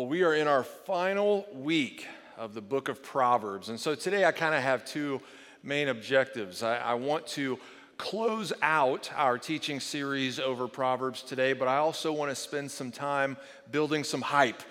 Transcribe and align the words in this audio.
Well, 0.00 0.08
we 0.08 0.22
are 0.22 0.34
in 0.34 0.48
our 0.48 0.64
final 0.64 1.46
week 1.52 2.06
of 2.38 2.54
the 2.54 2.62
book 2.62 2.88
of 2.88 3.02
Proverbs. 3.02 3.68
And 3.68 3.78
so 3.78 3.94
today 3.94 4.24
I 4.24 4.32
kind 4.32 4.54
of 4.54 4.62
have 4.62 4.82
two 4.86 5.20
main 5.62 5.88
objectives. 5.88 6.62
I, 6.62 6.78
I, 6.78 6.94
want 6.94 7.26
to 7.26 7.58
close 7.98 8.50
out 8.62 9.10
our 9.14 9.36
teaching 9.36 9.78
series 9.78 10.40
over 10.40 10.68
Proverbs 10.68 11.22
today, 11.22 11.52
but 11.52 11.68
I 11.68 11.76
also 11.76 12.14
want 12.14 12.30
to 12.30 12.34
spend 12.34 12.70
some 12.70 12.90
time 12.90 13.36
building 13.70 14.02
some 14.02 14.22
hype 14.22 14.62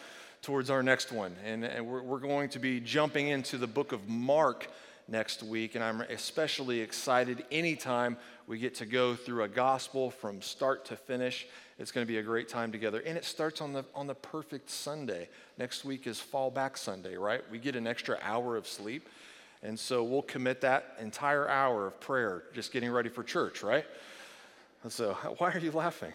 towards 0.41 0.71
our 0.71 0.81
next 0.81 1.11
one. 1.11 1.35
And, 1.45 1.63
and 1.63 1.85
we're, 1.85 2.01
we're 2.01 2.17
going 2.17 2.49
to 2.49 2.59
be 2.59 2.79
jumping 2.79 3.27
into 3.27 3.59
the 3.59 3.67
book 3.67 3.91
of 3.91 4.09
Mark 4.09 4.65
next 5.09 5.43
week. 5.43 5.75
And 5.75 5.83
I'm 5.83 6.01
especially 6.01 6.81
excited 6.81 7.43
anytime 7.51 8.17
we 8.47 8.59
get 8.59 8.75
to 8.75 8.85
go 8.85 9.15
through 9.15 9.43
a 9.43 9.47
gospel 9.47 10.11
from 10.11 10.41
start 10.41 10.85
to 10.85 10.95
finish. 10.95 11.47
It's 11.77 11.91
going 11.91 12.05
to 12.05 12.11
be 12.11 12.17
a 12.17 12.23
great 12.23 12.49
time 12.49 12.71
together. 12.71 13.01
And 13.05 13.17
it 13.17 13.25
starts 13.25 13.61
on 13.61 13.73
the, 13.73 13.85
on 13.95 14.07
the 14.07 14.15
perfect 14.15 14.69
Sunday. 14.69 15.29
Next 15.57 15.85
week 15.85 16.07
is 16.07 16.19
Fall 16.19 16.51
Back 16.51 16.77
Sunday, 16.77 17.15
right? 17.15 17.41
We 17.51 17.59
get 17.59 17.75
an 17.75 17.87
extra 17.87 18.17
hour 18.21 18.57
of 18.57 18.67
sleep. 18.67 19.07
And 19.61 19.77
so 19.77 20.03
we'll 20.03 20.21
commit 20.21 20.61
that 20.61 20.95
entire 21.01 21.47
hour 21.47 21.87
of 21.87 21.99
prayer 21.99 22.43
just 22.53 22.71
getting 22.71 22.91
ready 22.91 23.09
for 23.09 23.23
church, 23.23 23.61
right? 23.61 23.85
So, 24.87 25.13
why 25.37 25.51
are 25.51 25.59
you 25.59 25.71
laughing? 25.71 26.13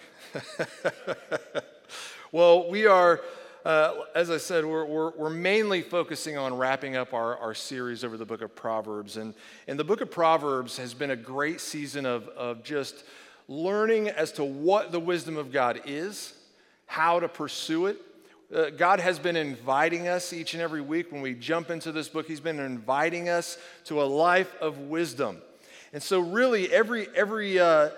well, 2.32 2.68
we 2.70 2.86
are 2.86 3.20
uh, 3.64 3.94
as 4.14 4.28
I 4.28 4.36
said, 4.36 4.66
we're, 4.66 4.84
we're, 4.84 5.10
we're, 5.12 5.30
mainly 5.30 5.80
focusing 5.80 6.36
on 6.36 6.54
wrapping 6.54 6.96
up 6.96 7.14
our, 7.14 7.38
our 7.38 7.54
series 7.54 8.04
over 8.04 8.18
the 8.18 8.26
book 8.26 8.42
of 8.42 8.54
Proverbs. 8.54 9.16
And, 9.16 9.32
and 9.66 9.78
the 9.78 9.84
book 9.84 10.02
of 10.02 10.10
Proverbs 10.10 10.76
has 10.76 10.92
been 10.92 11.10
a 11.10 11.16
great 11.16 11.62
season 11.62 12.04
of, 12.04 12.28
of 12.28 12.62
just 12.62 13.04
learning 13.48 14.08
as 14.08 14.32
to 14.32 14.44
what 14.44 14.92
the 14.92 15.00
wisdom 15.00 15.38
of 15.38 15.50
God 15.50 15.80
is, 15.86 16.34
how 16.84 17.20
to 17.20 17.28
pursue 17.28 17.86
it. 17.86 18.02
Uh, 18.54 18.68
God 18.68 19.00
has 19.00 19.18
been 19.18 19.36
inviting 19.36 20.08
us 20.08 20.34
each 20.34 20.52
and 20.52 20.62
every 20.62 20.82
week 20.82 21.10
when 21.10 21.22
we 21.22 21.32
jump 21.32 21.70
into 21.70 21.90
this 21.90 22.08
book, 22.08 22.26
He's 22.26 22.40
been 22.40 22.60
inviting 22.60 23.30
us 23.30 23.56
to 23.84 24.02
a 24.02 24.04
life 24.04 24.54
of 24.60 24.78
wisdom. 24.78 25.38
And 25.94 26.02
so, 26.02 26.20
really, 26.20 26.70
every, 26.70 27.08
every, 27.16 27.58
uh, 27.58 27.90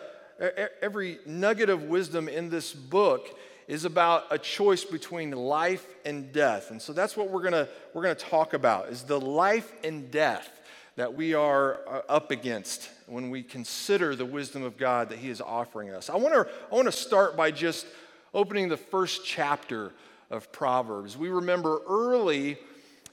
every 0.80 1.18
nugget 1.26 1.70
of 1.70 1.84
wisdom 1.84 2.28
in 2.28 2.50
this 2.50 2.72
book 2.72 3.36
is 3.68 3.84
about 3.84 4.24
a 4.30 4.38
choice 4.38 4.84
between 4.84 5.32
life 5.32 5.86
and 6.04 6.32
death. 6.32 6.70
And 6.70 6.80
so 6.80 6.92
that's 6.92 7.16
what 7.16 7.30
we're 7.30 7.42
going 7.42 7.68
we're 7.94 8.02
going 8.02 8.16
to 8.16 8.24
talk 8.24 8.54
about 8.54 8.88
is 8.88 9.02
the 9.02 9.20
life 9.20 9.72
and 9.82 10.10
death 10.10 10.48
that 10.96 11.14
we 11.14 11.34
are 11.34 11.80
uh, 11.88 12.00
up 12.08 12.30
against 12.30 12.88
when 13.06 13.28
we 13.30 13.42
consider 13.42 14.16
the 14.16 14.24
wisdom 14.24 14.62
of 14.62 14.78
God 14.78 15.10
that 15.10 15.18
he 15.18 15.28
is 15.28 15.40
offering 15.40 15.90
us. 15.90 16.08
I 16.08 16.16
want 16.16 16.34
to 16.34 16.48
I 16.70 16.74
want 16.74 16.86
to 16.86 16.92
start 16.92 17.36
by 17.36 17.50
just 17.50 17.86
opening 18.32 18.68
the 18.68 18.76
first 18.76 19.24
chapter 19.24 19.92
of 20.30 20.50
Proverbs. 20.52 21.16
We 21.16 21.28
remember 21.28 21.80
early 21.88 22.58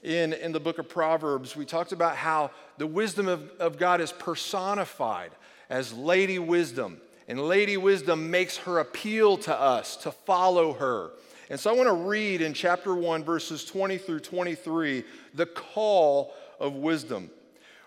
in, 0.02 0.32
in 0.34 0.52
the 0.52 0.60
book 0.60 0.78
of 0.78 0.88
Proverbs, 0.88 1.56
we 1.56 1.64
talked 1.64 1.92
about 1.92 2.16
how 2.16 2.50
the 2.76 2.86
wisdom 2.86 3.26
of, 3.26 3.50
of 3.58 3.78
God 3.78 4.00
is 4.00 4.12
personified 4.12 5.30
as 5.70 5.92
Lady 5.92 6.38
Wisdom. 6.38 7.00
And 7.26 7.40
Lady 7.40 7.76
Wisdom 7.76 8.30
makes 8.30 8.58
her 8.58 8.78
appeal 8.78 9.38
to 9.38 9.58
us 9.58 9.96
to 9.98 10.12
follow 10.12 10.74
her. 10.74 11.10
And 11.50 11.58
so 11.58 11.70
I 11.70 11.76
want 11.76 11.88
to 11.88 12.08
read 12.08 12.42
in 12.42 12.54
chapter 12.54 12.94
1, 12.94 13.24
verses 13.24 13.64
20 13.64 13.98
through 13.98 14.20
23, 14.20 15.04
the 15.34 15.46
call 15.46 16.34
of 16.60 16.74
wisdom. 16.74 17.30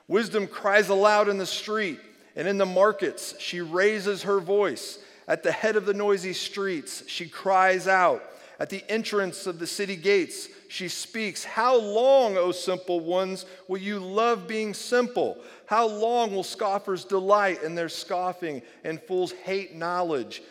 Wisdom 0.07 0.47
cries 0.47 0.89
aloud 0.89 1.27
in 1.27 1.37
the 1.37 1.45
street, 1.45 1.99
and 2.35 2.47
in 2.47 2.57
the 2.57 2.65
markets 2.65 3.35
she 3.39 3.61
raises 3.61 4.23
her 4.23 4.39
voice. 4.39 4.99
At 5.27 5.43
the 5.43 5.51
head 5.51 5.75
of 5.75 5.85
the 5.85 5.93
noisy 5.93 6.33
streets, 6.33 7.03
she 7.07 7.27
cries 7.27 7.87
out. 7.87 8.23
At 8.59 8.69
the 8.69 8.83
entrance 8.89 9.45
of 9.45 9.59
the 9.59 9.67
city 9.67 9.95
gates, 9.95 10.49
she 10.67 10.87
speaks, 10.87 11.43
How 11.43 11.79
long, 11.79 12.37
O 12.37 12.51
simple 12.51 12.99
ones, 12.99 13.45
will 13.67 13.79
you 13.79 13.99
love 13.99 14.47
being 14.47 14.73
simple? 14.73 15.37
How 15.65 15.87
long 15.87 16.33
will 16.33 16.43
scoffers 16.43 17.05
delight 17.05 17.63
in 17.63 17.75
their 17.75 17.89
scoffing 17.89 18.61
and 18.83 19.01
fools 19.01 19.31
hate 19.31 19.75
knowledge? 19.75 20.41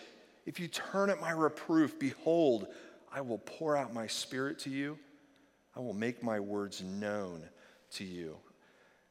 If 0.44 0.60
you 0.60 0.68
turn 0.68 1.10
at 1.10 1.20
my 1.20 1.32
reproof, 1.32 1.98
behold, 1.98 2.68
I 3.12 3.20
will 3.20 3.38
pour 3.38 3.76
out 3.76 3.92
my 3.92 4.06
spirit 4.06 4.58
to 4.60 4.70
you. 4.70 4.98
I 5.74 5.80
will 5.80 5.94
make 5.94 6.22
my 6.22 6.40
words 6.40 6.82
known 6.82 7.42
to 7.92 8.04
you. 8.04 8.36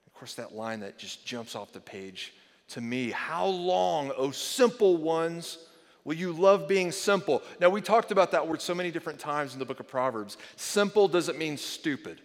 Of 0.08 0.14
course, 0.14 0.36
that 0.36 0.54
line 0.56 0.80
that 0.80 0.98
just 0.98 1.26
jumps 1.26 1.56
off 1.56 1.72
the 1.72 1.80
page 1.80 2.34
to 2.70 2.82
me 2.82 3.12
How 3.12 3.46
long, 3.46 4.12
O 4.18 4.32
simple 4.32 4.98
ones, 4.98 5.60
Will 6.06 6.14
you 6.14 6.32
love 6.32 6.68
being 6.68 6.92
simple? 6.92 7.42
Now, 7.60 7.70
we 7.70 7.82
talked 7.82 8.12
about 8.12 8.32
that 8.32 8.48
word 8.48 8.62
so 8.62 8.76
many 8.76 8.92
different 8.92 9.20
times 9.20 9.54
in 9.54 9.60
the 9.60 9.66
book 9.66 9.80
of 9.80 9.88
Proverbs. 9.88 10.38
Simple 10.56 11.08
doesn't 11.08 11.40
mean 11.40 11.58
stupid. 11.58 12.22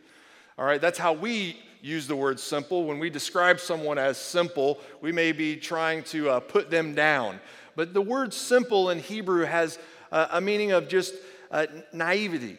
All 0.59 0.67
right, 0.67 0.81
that's 0.81 0.99
how 0.99 1.15
we 1.15 1.57
use 1.81 2.07
the 2.07 2.15
word 2.15 2.39
simple. 2.39 2.85
When 2.85 2.99
we 2.99 3.09
describe 3.09 3.59
someone 3.59 3.97
as 3.97 4.19
simple, 4.19 4.79
we 5.01 5.13
may 5.13 5.33
be 5.33 5.57
trying 5.57 6.03
to 6.05 6.29
uh, 6.29 6.41
put 6.41 6.71
them 6.71 6.95
down. 6.95 7.41
But 7.75 7.95
the 7.95 8.03
word 8.03 8.35
simple 8.35 8.91
in 8.91 8.99
Hebrew 8.99 9.47
has 9.47 9.79
uh, 10.13 10.27
a 10.33 10.43
meaning 10.43 10.73
of 10.73 10.87
just 10.87 11.15
uh, 11.51 11.67
naivety. 11.95 12.59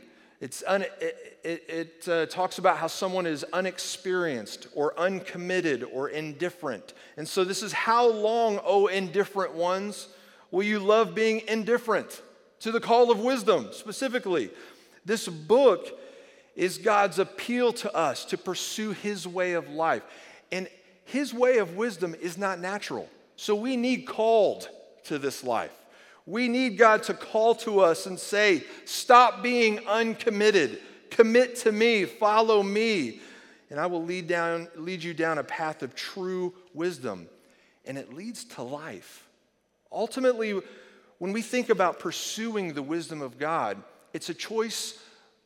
Un- 0.65 0.85
it, 0.99 1.39
it, 1.43 1.63
it 1.69 2.09
uh, 2.09 2.25
talks 2.25 2.57
about 2.57 2.77
how 2.77 2.87
someone 2.87 3.27
is 3.27 3.45
unexperienced 3.53 4.69
or 4.73 4.99
uncommitted 4.99 5.83
or 5.83 6.09
indifferent. 6.09 6.95
And 7.15 7.27
so, 7.27 7.43
this 7.43 7.61
is 7.61 7.71
how 7.71 8.09
long, 8.09 8.59
oh, 8.63 8.87
indifferent 8.87 9.53
ones 9.53 10.07
will 10.51 10.63
you 10.63 10.79
love 10.79 11.15
being 11.15 11.41
indifferent 11.47 12.21
to 12.59 12.71
the 12.71 12.79
call 12.79 13.09
of 13.09 13.19
wisdom 13.19 13.69
specifically? 13.71 14.51
This 15.05 15.27
book 15.27 15.97
is 16.55 16.77
God's 16.77 17.17
appeal 17.17 17.73
to 17.73 17.95
us 17.95 18.25
to 18.25 18.37
pursue 18.37 18.91
His 18.91 19.27
way 19.27 19.53
of 19.53 19.69
life. 19.69 20.03
And 20.51 20.67
His 21.05 21.33
way 21.33 21.57
of 21.57 21.75
wisdom 21.75 22.15
is 22.21 22.37
not 22.37 22.59
natural. 22.59 23.09
So 23.35 23.55
we 23.55 23.77
need 23.77 24.05
called 24.05 24.69
to 25.05 25.17
this 25.17 25.43
life. 25.43 25.71
We 26.25 26.47
need 26.47 26.77
God 26.77 27.03
to 27.03 27.13
call 27.13 27.55
to 27.55 27.79
us 27.79 28.05
and 28.05 28.19
say, 28.19 28.63
Stop 28.85 29.41
being 29.41 29.79
uncommitted. 29.87 30.79
Commit 31.09 31.57
to 31.57 31.71
me, 31.71 32.05
follow 32.05 32.63
me, 32.63 33.19
and 33.69 33.79
I 33.79 33.85
will 33.87 34.03
lead, 34.03 34.27
down, 34.27 34.67
lead 34.75 35.03
you 35.03 35.13
down 35.13 35.37
a 35.39 35.43
path 35.43 35.83
of 35.83 35.95
true 35.95 36.53
wisdom. 36.73 37.27
And 37.85 37.97
it 37.97 38.13
leads 38.13 38.45
to 38.45 38.63
life. 38.63 39.27
Ultimately, 39.91 40.59
when 41.17 41.33
we 41.33 41.41
think 41.41 41.69
about 41.69 41.99
pursuing 41.99 42.73
the 42.73 42.81
wisdom 42.81 43.21
of 43.21 43.37
God, 43.37 43.81
it's 44.13 44.29
a 44.29 44.33
choice 44.33 44.97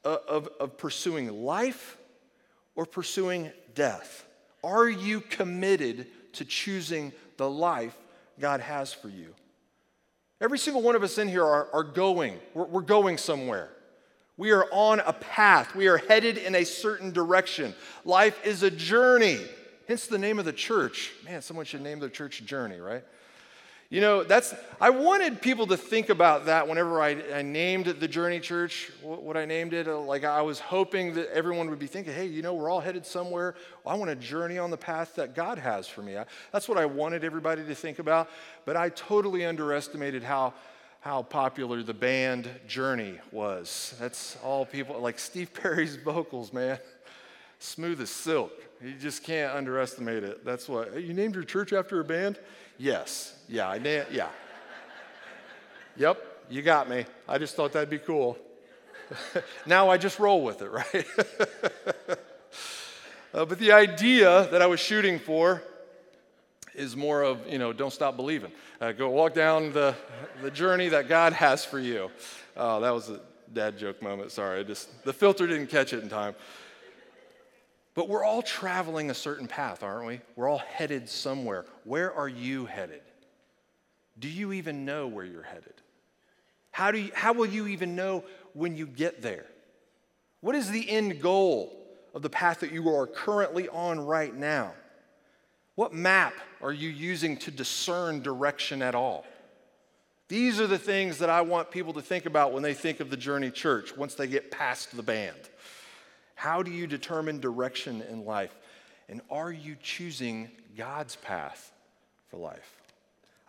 of, 0.03 0.19
of, 0.27 0.49
of 0.59 0.77
pursuing 0.77 1.43
life 1.43 1.97
or 2.75 2.85
pursuing 2.85 3.51
death. 3.73 4.25
Are 4.63 4.89
you 4.89 5.21
committed 5.21 6.07
to 6.33 6.45
choosing 6.45 7.11
the 7.37 7.49
life 7.49 7.95
God 8.39 8.61
has 8.61 8.93
for 8.93 9.09
you? 9.09 9.33
Every 10.41 10.57
single 10.57 10.81
one 10.81 10.95
of 10.95 11.03
us 11.03 11.17
in 11.17 11.27
here 11.27 11.45
are, 11.45 11.69
are 11.73 11.83
going. 11.83 12.39
We're, 12.53 12.65
we're 12.65 12.81
going 12.81 13.17
somewhere. 13.17 13.69
We 14.37 14.51
are 14.51 14.65
on 14.71 14.99
a 14.99 15.13
path. 15.13 15.75
We 15.75 15.87
are 15.87 15.97
headed 15.97 16.37
in 16.37 16.55
a 16.55 16.65
certain 16.65 17.11
direction. 17.11 17.73
Life 18.03 18.45
is 18.45 18.63
a 18.63 18.71
journey. 18.71 19.39
Hence 19.87 20.07
the 20.07 20.17
name 20.17 20.39
of 20.39 20.45
the 20.45 20.53
church. 20.53 21.11
Man, 21.23 21.41
someone 21.41 21.65
should 21.65 21.81
name 21.81 21.99
their 21.99 22.09
church 22.09 22.43
Journey, 22.43 22.79
right? 22.79 23.03
You 23.91 24.01
know, 24.01 24.23
that's, 24.23 24.55
I 24.81 24.89
wanted 24.89 25.41
people 25.43 25.67
to 25.67 25.77
think 25.77 26.09
about 26.09 26.47
that 26.47 26.67
whenever 26.67 26.99
I, 27.01 27.17
I 27.31 27.43
named 27.43 27.85
the 27.85 28.07
Journey 28.07 28.39
Church, 28.39 28.91
what, 29.03 29.37
I 29.37 29.45
named 29.45 29.73
it. 29.73 29.87
Uh, 29.87 29.99
like, 29.99 30.23
I 30.23 30.41
was 30.41 30.59
hoping 30.59 31.13
that 31.13 31.31
everyone 31.31 31.69
would 31.69 31.77
be 31.77 31.85
thinking, 31.85 32.11
hey, 32.11 32.25
you 32.25 32.41
know, 32.41 32.55
we're 32.55 32.69
all 32.69 32.79
headed 32.79 33.05
somewhere. 33.05 33.53
I 33.85 33.93
want 33.93 34.09
to 34.09 34.15
journey 34.15 34.57
on 34.57 34.71
the 34.71 34.77
path 34.77 35.15
that 35.15 35.35
God 35.35 35.59
has 35.59 35.87
for 35.87 36.01
me. 36.01 36.17
I, 36.17 36.25
that's 36.51 36.67
what 36.67 36.79
I 36.79 36.85
wanted 36.87 37.23
everybody 37.23 37.63
to 37.63 37.75
think 37.75 37.99
about. 37.99 38.27
But 38.65 38.75
I 38.75 38.89
totally 38.89 39.45
underestimated 39.45 40.23
how, 40.23 40.55
how 41.01 41.21
popular 41.21 41.83
the 41.83 41.93
band 41.93 42.49
Journey 42.67 43.19
was. 43.31 43.93
That's 43.99 44.35
all 44.43 44.65
people, 44.65 44.99
like 44.99 45.19
Steve 45.19 45.53
Perry's 45.53 45.95
vocals, 45.95 46.51
man. 46.51 46.79
Smooth 47.59 48.01
as 48.01 48.09
silk. 48.09 48.51
You 48.81 48.93
just 48.93 49.23
can't 49.23 49.53
underestimate 49.55 50.23
it. 50.23 50.45
That's 50.45 50.67
what, 50.67 51.01
you 51.01 51.13
named 51.13 51.35
your 51.35 51.43
church 51.43 51.73
after 51.73 51.99
a 51.99 52.03
band? 52.03 52.37
Yes. 52.77 53.37
Yeah, 53.47 53.69
I. 53.69 53.75
Yeah. 53.77 54.27
yep, 55.97 56.17
you 56.49 56.61
got 56.61 56.89
me. 56.89 57.05
I 57.27 57.37
just 57.37 57.55
thought 57.55 57.73
that'd 57.73 57.89
be 57.89 57.99
cool. 57.99 58.37
now 59.65 59.89
I 59.89 59.97
just 59.97 60.19
roll 60.19 60.43
with 60.43 60.61
it, 60.61 60.71
right? 60.71 61.05
uh, 63.33 63.45
but 63.45 63.59
the 63.59 63.71
idea 63.71 64.47
that 64.51 64.61
I 64.61 64.67
was 64.67 64.79
shooting 64.79 65.19
for 65.19 65.61
is 66.73 66.95
more 66.95 67.23
of, 67.23 67.47
you 67.47 67.57
know, 67.57 67.71
don't 67.71 67.93
stop 67.93 68.15
believing. 68.15 68.51
Uh, 68.81 68.91
go 68.91 69.09
walk 69.09 69.33
down 69.33 69.71
the, 69.71 69.95
the 70.41 70.51
journey 70.51 70.89
that 70.89 71.07
God 71.07 71.33
has 71.33 71.63
for 71.63 71.79
you. 71.79 72.11
Oh, 72.57 72.81
that 72.81 72.93
was 72.93 73.09
a 73.09 73.21
dad 73.53 73.77
joke 73.77 74.01
moment. 74.01 74.31
Sorry, 74.31 74.59
I 74.59 74.63
just, 74.63 75.03
the 75.05 75.13
filter 75.13 75.47
didn't 75.47 75.67
catch 75.67 75.93
it 75.93 76.03
in 76.03 76.09
time. 76.09 76.35
But 77.95 78.09
we're 78.09 78.25
all 78.25 78.41
traveling 78.41 79.09
a 79.09 79.13
certain 79.13 79.47
path, 79.47 79.81
aren't 79.81 80.05
we? 80.05 80.19
We're 80.35 80.49
all 80.49 80.59
headed 80.59 81.09
somewhere. 81.09 81.65
Where 81.85 82.13
are 82.13 82.27
you 82.27 82.65
headed? 82.65 83.01
Do 84.19 84.27
you 84.27 84.51
even 84.51 84.85
know 84.85 85.07
where 85.07 85.25
you're 85.25 85.43
headed? 85.43 85.73
How, 86.71 86.91
do 86.91 86.99
you, 86.99 87.11
how 87.13 87.31
will 87.31 87.45
you 87.45 87.67
even 87.67 87.95
know 87.95 88.25
when 88.53 88.75
you 88.75 88.85
get 88.85 89.21
there? 89.21 89.45
What 90.41 90.55
is 90.55 90.69
the 90.69 90.87
end 90.89 91.21
goal 91.21 91.73
of 92.13 92.21
the 92.21 92.29
path 92.29 92.59
that 92.59 92.73
you 92.73 92.93
are 92.93 93.07
currently 93.07 93.69
on 93.69 93.99
right 93.99 94.35
now? 94.35 94.73
What 95.75 95.93
map 95.93 96.33
are 96.61 96.73
you 96.73 96.89
using 96.89 97.37
to 97.37 97.51
discern 97.51 98.21
direction 98.21 98.81
at 98.81 98.93
all? 98.93 99.25
These 100.27 100.59
are 100.59 100.67
the 100.67 100.77
things 100.77 101.19
that 101.19 101.29
I 101.29 101.41
want 101.41 101.71
people 101.71 101.93
to 101.93 102.01
think 102.01 102.25
about 102.25 102.51
when 102.51 102.63
they 102.63 102.73
think 102.73 102.99
of 102.99 103.09
the 103.09 103.17
Journey 103.17 103.51
Church 103.51 103.95
once 103.95 104.15
they 104.15 104.27
get 104.27 104.51
past 104.51 104.95
the 104.95 105.03
band. 105.03 105.37
How 106.35 106.61
do 106.61 106.71
you 106.71 106.85
determine 106.85 107.39
direction 107.39 108.03
in 108.09 108.25
life? 108.25 108.55
And 109.09 109.21
are 109.29 109.51
you 109.51 109.75
choosing 109.81 110.49
God's 110.77 111.15
path 111.17 111.71
for 112.29 112.37
life? 112.37 112.81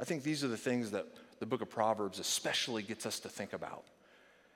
I 0.01 0.05
think 0.05 0.23
these 0.23 0.45
are 0.45 0.49
the 0.49 0.57
things 0.57 0.91
that 0.93 1.07
the 1.41 1.47
book 1.47 1.61
of 1.61 1.71
Proverbs 1.71 2.19
especially 2.19 2.83
gets 2.83 3.07
us 3.07 3.21
to 3.21 3.29
think 3.29 3.53
about. 3.53 3.85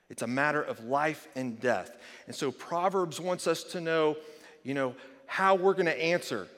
It's 0.08 0.22
a 0.22 0.26
matter 0.26 0.62
of 0.62 0.84
life 0.84 1.28
and 1.36 1.60
death. 1.60 1.96
And 2.26 2.34
so 2.34 2.50
Proverbs 2.50 3.20
wants 3.20 3.46
us 3.46 3.62
to 3.64 3.80
know, 3.80 4.16
you 4.64 4.74
know, 4.74 4.94
how 5.26 5.54
we're 5.54 5.74
going 5.74 5.86
to 5.86 6.02
answer 6.02 6.48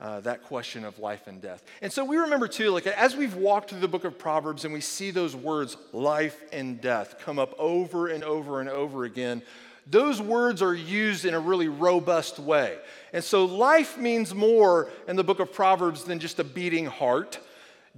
uh, 0.00 0.20
that 0.20 0.42
question 0.42 0.84
of 0.84 0.98
life 0.98 1.26
and 1.26 1.40
death. 1.40 1.64
And 1.80 1.92
so 1.92 2.04
we 2.04 2.16
remember 2.16 2.48
too, 2.48 2.70
like 2.70 2.86
as 2.86 3.16
we've 3.16 3.34
walked 3.34 3.70
through 3.70 3.80
the 3.80 3.88
book 3.88 4.04
of 4.04 4.18
Proverbs 4.18 4.64
and 4.64 4.74
we 4.74 4.80
see 4.80 5.10
those 5.10 5.34
words, 5.34 5.76
life 5.92 6.42
and 6.52 6.80
death, 6.80 7.16
come 7.20 7.38
up 7.38 7.54
over 7.58 8.08
and 8.08 8.22
over 8.24 8.60
and 8.60 8.68
over 8.68 9.04
again, 9.04 9.42
those 9.86 10.20
words 10.20 10.62
are 10.62 10.74
used 10.74 11.24
in 11.24 11.34
a 11.34 11.40
really 11.40 11.68
robust 11.68 12.38
way. 12.38 12.76
And 13.12 13.22
so 13.22 13.44
life 13.44 13.96
means 13.96 14.34
more 14.34 14.90
in 15.06 15.16
the 15.16 15.24
book 15.24 15.38
of 15.38 15.52
Proverbs 15.52 16.04
than 16.04 16.18
just 16.18 16.40
a 16.40 16.44
beating 16.44 16.86
heart. 16.86 17.38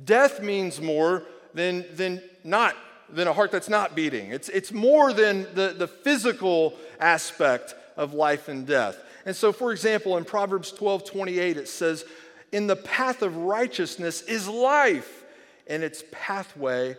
Death 0.04 0.42
means 0.42 0.80
more 0.80 1.24
than, 1.54 1.84
than 1.94 2.22
not 2.44 2.76
than 3.10 3.26
a 3.26 3.32
heart 3.32 3.50
that's 3.50 3.68
not 3.68 3.94
beating. 3.94 4.30
It's, 4.30 4.48
it's 4.48 4.72
more 4.72 5.12
than 5.12 5.46
the, 5.54 5.74
the 5.76 5.88
physical 5.88 6.74
aspect 7.00 7.74
of 7.96 8.12
life 8.12 8.48
and 8.48 8.66
death. 8.66 9.02
And 9.24 9.34
so, 9.34 9.52
for 9.52 9.72
example, 9.72 10.16
in 10.16 10.24
Proverbs 10.24 10.72
12 10.72 11.04
28, 11.04 11.56
it 11.56 11.68
says, 11.68 12.04
In 12.52 12.66
the 12.66 12.76
path 12.76 13.22
of 13.22 13.36
righteousness 13.36 14.22
is 14.22 14.48
life, 14.48 15.24
and 15.66 15.82
its 15.82 16.04
pathway 16.12 16.96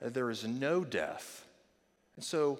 there 0.00 0.30
is 0.30 0.46
no 0.46 0.84
death. 0.84 1.44
And 2.16 2.24
so, 2.24 2.58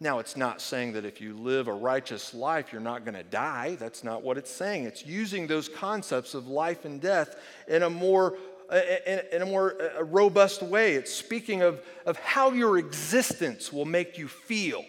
now 0.00 0.20
it's 0.20 0.36
not 0.36 0.60
saying 0.60 0.92
that 0.92 1.04
if 1.04 1.20
you 1.20 1.36
live 1.36 1.66
a 1.66 1.72
righteous 1.72 2.32
life, 2.32 2.72
you're 2.72 2.80
not 2.80 3.04
going 3.04 3.16
to 3.16 3.24
die. 3.24 3.76
That's 3.80 4.04
not 4.04 4.22
what 4.22 4.38
it's 4.38 4.50
saying. 4.50 4.84
It's 4.84 5.04
using 5.04 5.46
those 5.46 5.68
concepts 5.68 6.34
of 6.34 6.46
life 6.46 6.84
and 6.84 7.00
death 7.00 7.34
in 7.66 7.82
a 7.82 7.90
more 7.90 8.36
in, 8.70 9.42
a 9.42 9.46
more 9.46 9.74
robust 10.00 10.62
way. 10.62 10.94
It's 10.94 11.12
speaking 11.12 11.62
of, 11.62 11.80
of 12.04 12.18
how 12.18 12.52
your 12.52 12.78
existence 12.78 13.72
will 13.72 13.86
make 13.86 14.18
you 14.18 14.28
feel. 14.28 14.84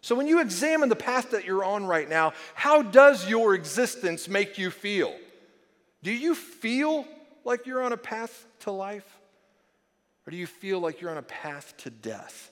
So, 0.00 0.14
when 0.14 0.26
you 0.26 0.40
examine 0.40 0.88
the 0.88 0.96
path 0.96 1.30
that 1.30 1.44
you're 1.44 1.64
on 1.64 1.84
right 1.84 2.08
now, 2.08 2.32
how 2.54 2.82
does 2.82 3.28
your 3.28 3.54
existence 3.54 4.28
make 4.28 4.56
you 4.56 4.70
feel? 4.70 5.14
Do 6.02 6.12
you 6.12 6.34
feel 6.34 7.06
like 7.44 7.66
you're 7.66 7.82
on 7.82 7.92
a 7.92 7.96
path 7.96 8.46
to 8.60 8.70
life? 8.70 9.06
Or 10.26 10.30
do 10.30 10.36
you 10.36 10.46
feel 10.46 10.80
like 10.80 11.00
you're 11.00 11.10
on 11.10 11.18
a 11.18 11.22
path 11.22 11.76
to 11.78 11.90
death? 11.90 12.50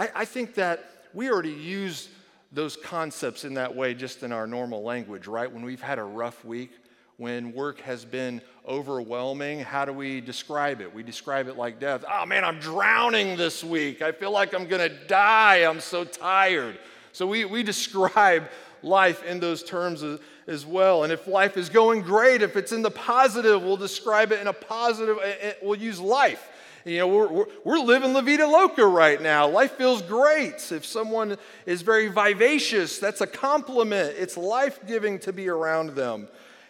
I, 0.00 0.10
I 0.14 0.24
think 0.24 0.54
that 0.54 0.82
we 1.12 1.30
already 1.30 1.52
use 1.52 2.08
those 2.52 2.74
concepts 2.74 3.44
in 3.44 3.54
that 3.54 3.76
way 3.76 3.92
just 3.92 4.22
in 4.22 4.32
our 4.32 4.46
normal 4.46 4.82
language, 4.82 5.26
right? 5.26 5.52
When 5.52 5.62
we've 5.62 5.82
had 5.82 5.98
a 5.98 6.02
rough 6.02 6.42
week, 6.42 6.70
when 7.18 7.52
work 7.52 7.80
has 7.80 8.06
been 8.06 8.40
overwhelming, 8.66 9.60
how 9.60 9.84
do 9.84 9.92
we 9.92 10.22
describe 10.22 10.80
it? 10.80 10.92
We 10.94 11.02
describe 11.02 11.48
it 11.48 11.58
like 11.58 11.78
death. 11.78 12.02
Oh 12.10 12.24
man, 12.24 12.46
I'm 12.46 12.58
drowning 12.60 13.36
this 13.36 13.62
week. 13.62 14.00
I 14.00 14.10
feel 14.10 14.30
like 14.30 14.54
I'm 14.54 14.66
gonna 14.66 14.88
die. 14.88 15.68
I'm 15.68 15.80
so 15.80 16.04
tired. 16.04 16.78
So 17.12 17.26
we, 17.26 17.44
we 17.44 17.62
describe 17.62 18.48
life 18.82 19.22
in 19.24 19.38
those 19.38 19.62
terms 19.62 20.02
as, 20.02 20.18
as 20.46 20.64
well. 20.64 21.04
And 21.04 21.12
if 21.12 21.26
life 21.26 21.58
is 21.58 21.68
going 21.68 22.00
great, 22.00 22.40
if 22.40 22.56
it's 22.56 22.72
in 22.72 22.80
the 22.80 22.90
positive, 22.90 23.62
we'll 23.62 23.76
describe 23.76 24.32
it 24.32 24.40
in 24.40 24.46
a 24.46 24.54
positive, 24.54 25.18
eh, 25.22 25.34
eh, 25.40 25.52
we'll 25.60 25.78
use 25.78 26.00
life. 26.00 26.49
You 26.84 26.98
know, 26.98 27.08
we're, 27.08 27.28
we're, 27.28 27.46
we're, 27.64 27.78
living 27.78 28.14
La 28.14 28.22
Vida 28.22 28.46
Loca 28.46 28.86
right 28.86 29.20
now. 29.20 29.46
Life 29.46 29.72
feels 29.72 30.00
great. 30.00 30.72
If 30.72 30.86
someone 30.86 31.36
is 31.66 31.82
very 31.82 32.08
vivacious, 32.08 32.98
that's 32.98 33.20
a 33.20 33.26
compliment. 33.26 34.14
It's 34.16 34.36
life 34.36 34.80
giving 34.86 35.18
to 35.20 35.32
be 35.32 35.48
around 35.48 35.90
them. 35.90 36.28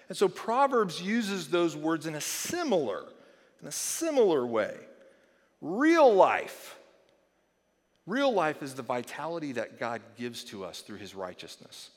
And 0.08 0.16
so 0.16 0.26
Proverbs 0.28 1.00
uses 1.00 1.48
those 1.48 1.76
words 1.76 2.06
in 2.06 2.16
a 2.16 2.20
similar, 2.20 3.04
in 3.62 3.68
a 3.68 3.72
similar 3.72 4.44
way. 4.44 4.74
Real 5.60 6.12
life. 6.12 6.76
Real 8.06 8.32
life 8.32 8.62
is 8.62 8.74
the 8.74 8.82
vitality 8.82 9.52
that 9.52 9.78
God 9.78 10.00
gives 10.18 10.42
to 10.44 10.64
us 10.64 10.80
through 10.80 10.98
his 10.98 11.14
righteousness. 11.14 11.90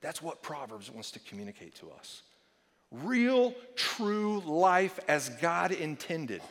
That's 0.00 0.20
what 0.20 0.42
Proverbs 0.42 0.90
wants 0.90 1.12
to 1.12 1.20
communicate 1.20 1.76
to 1.76 1.90
us. 1.92 2.22
Real, 2.90 3.54
true 3.76 4.40
life 4.40 4.98
as 5.06 5.28
God 5.40 5.70
intended 5.70 6.42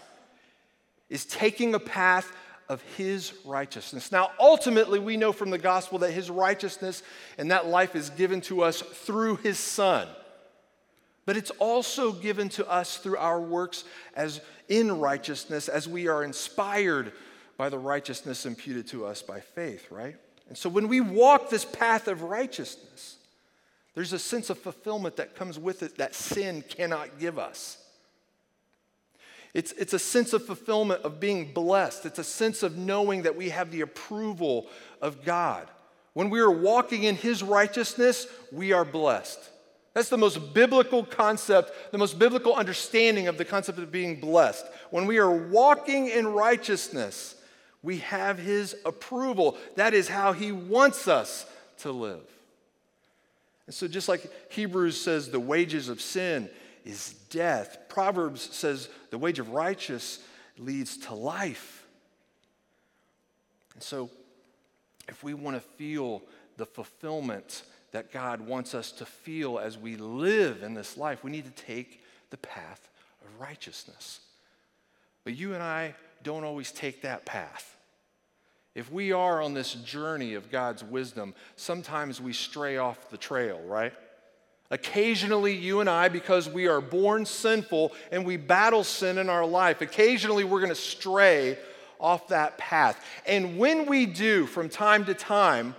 is 1.11 1.25
taking 1.25 1.75
a 1.75 1.79
path 1.79 2.35
of 2.67 2.81
his 2.97 3.33
righteousness. 3.45 4.11
Now, 4.11 4.31
ultimately, 4.39 4.97
we 4.97 5.17
know 5.17 5.31
from 5.31 5.51
the 5.51 5.59
gospel 5.59 5.99
that 5.99 6.11
his 6.11 6.31
righteousness 6.31 7.03
and 7.37 7.51
that 7.51 7.67
life 7.67 7.95
is 7.95 8.09
given 8.09 8.41
to 8.41 8.63
us 8.63 8.81
through 8.81 9.35
his 9.35 9.59
son 9.59 10.07
but 11.25 11.37
it's 11.37 11.51
also 11.59 12.11
given 12.11 12.49
to 12.49 12.69
us 12.69 12.97
through 12.97 13.17
our 13.17 13.39
works 13.39 13.83
as 14.15 14.41
in 14.69 14.99
righteousness 14.99 15.69
as 15.69 15.87
we 15.87 16.07
are 16.07 16.23
inspired 16.23 17.13
by 17.57 17.69
the 17.69 17.77
righteousness 17.77 18.45
imputed 18.45 18.87
to 18.87 19.05
us 19.05 19.21
by 19.21 19.39
faith, 19.39 19.91
right? 19.91 20.15
And 20.49 20.57
so 20.57 20.69
when 20.69 20.87
we 20.87 20.99
walk 20.99 21.49
this 21.49 21.65
path 21.65 22.07
of 22.07 22.23
righteousness, 22.23 23.17
there's 23.93 24.13
a 24.13 24.19
sense 24.19 24.49
of 24.49 24.57
fulfillment 24.57 25.17
that 25.17 25.35
comes 25.35 25.59
with 25.59 25.83
it 25.83 25.97
that 25.97 26.15
sin 26.15 26.63
cannot 26.67 27.19
give 27.19 27.37
us. 27.37 27.77
It's, 29.53 29.73
it's 29.73 29.93
a 29.93 29.99
sense 29.99 30.33
of 30.33 30.45
fulfillment 30.45 31.01
of 31.01 31.19
being 31.19 31.51
blessed. 31.53 32.05
It's 32.05 32.19
a 32.19 32.23
sense 32.23 32.63
of 32.63 32.77
knowing 32.77 33.23
that 33.23 33.35
we 33.35 33.49
have 33.49 33.71
the 33.71 33.81
approval 33.81 34.67
of 35.01 35.25
God. 35.25 35.67
When 36.13 36.29
we 36.29 36.39
are 36.39 36.51
walking 36.51 37.03
in 37.03 37.15
His 37.15 37.43
righteousness, 37.43 38.27
we 38.51 38.71
are 38.71 38.85
blessed. 38.85 39.39
That's 39.93 40.09
the 40.09 40.17
most 40.17 40.53
biblical 40.53 41.03
concept, 41.03 41.91
the 41.91 41.97
most 41.97 42.17
biblical 42.17 42.55
understanding 42.55 43.27
of 43.27 43.37
the 43.37 43.43
concept 43.43 43.77
of 43.77 43.91
being 43.91 44.21
blessed. 44.21 44.65
When 44.89 45.05
we 45.05 45.17
are 45.17 45.31
walking 45.31 46.07
in 46.07 46.27
righteousness, 46.27 47.35
we 47.83 47.97
have 47.97 48.37
His 48.39 48.75
approval. 48.85 49.57
That 49.75 49.93
is 49.93 50.07
how 50.07 50.31
He 50.31 50.53
wants 50.53 51.09
us 51.09 51.45
to 51.79 51.91
live. 51.91 52.21
And 53.67 53.75
so, 53.75 53.87
just 53.87 54.07
like 54.07 54.29
Hebrews 54.49 54.99
says, 54.99 55.29
the 55.29 55.39
wages 55.39 55.89
of 55.89 55.99
sin 55.99 56.49
is 56.85 57.13
death, 57.29 57.77
Proverbs 57.89 58.49
says 58.51 58.89
the 59.09 59.17
wage 59.17 59.39
of 59.39 59.49
righteous 59.49 60.19
leads 60.57 60.97
to 60.97 61.13
life. 61.13 61.85
And 63.73 63.83
so, 63.83 64.09
if 65.07 65.23
we 65.23 65.33
want 65.33 65.55
to 65.55 65.61
feel 65.61 66.21
the 66.57 66.65
fulfillment 66.65 67.63
that 67.91 68.11
God 68.11 68.41
wants 68.41 68.73
us 68.73 68.91
to 68.93 69.05
feel 69.05 69.59
as 69.59 69.77
we 69.77 69.95
live 69.95 70.63
in 70.63 70.73
this 70.73 70.97
life. 70.97 71.23
We 71.23 71.31
need 71.31 71.45
to 71.45 71.63
take 71.63 72.03
the 72.29 72.37
path 72.37 72.89
of 73.21 73.39
righteousness. 73.39 74.21
But 75.23 75.35
you 75.35 75.53
and 75.53 75.61
I 75.61 75.95
don't 76.23 76.43
always 76.43 76.71
take 76.71 77.01
that 77.01 77.25
path. 77.25 77.75
If 78.73 78.91
we 78.91 79.11
are 79.11 79.41
on 79.41 79.53
this 79.53 79.73
journey 79.73 80.33
of 80.35 80.49
God's 80.49 80.83
wisdom, 80.83 81.33
sometimes 81.57 82.21
we 82.21 82.31
stray 82.31 82.77
off 82.77 83.09
the 83.09 83.17
trail, 83.17 83.59
right? 83.65 83.93
Occasionally, 84.71 85.53
you 85.53 85.81
and 85.81 85.89
I, 85.89 86.07
because 86.07 86.49
we 86.49 86.67
are 86.67 86.79
born 86.79 87.25
sinful 87.25 87.91
and 88.09 88.25
we 88.25 88.37
battle 88.37 88.85
sin 88.85 89.17
in 89.17 89.29
our 89.29 89.45
life, 89.45 89.81
occasionally 89.81 90.45
we're 90.45 90.61
going 90.61 90.69
to 90.69 90.75
stray 90.75 91.57
off 91.99 92.29
that 92.29 92.57
path. 92.57 93.03
And 93.27 93.57
when 93.57 93.85
we 93.85 94.05
do, 94.05 94.45
from 94.45 94.69
time 94.69 95.03
to 95.05 95.13
time, 95.13 95.75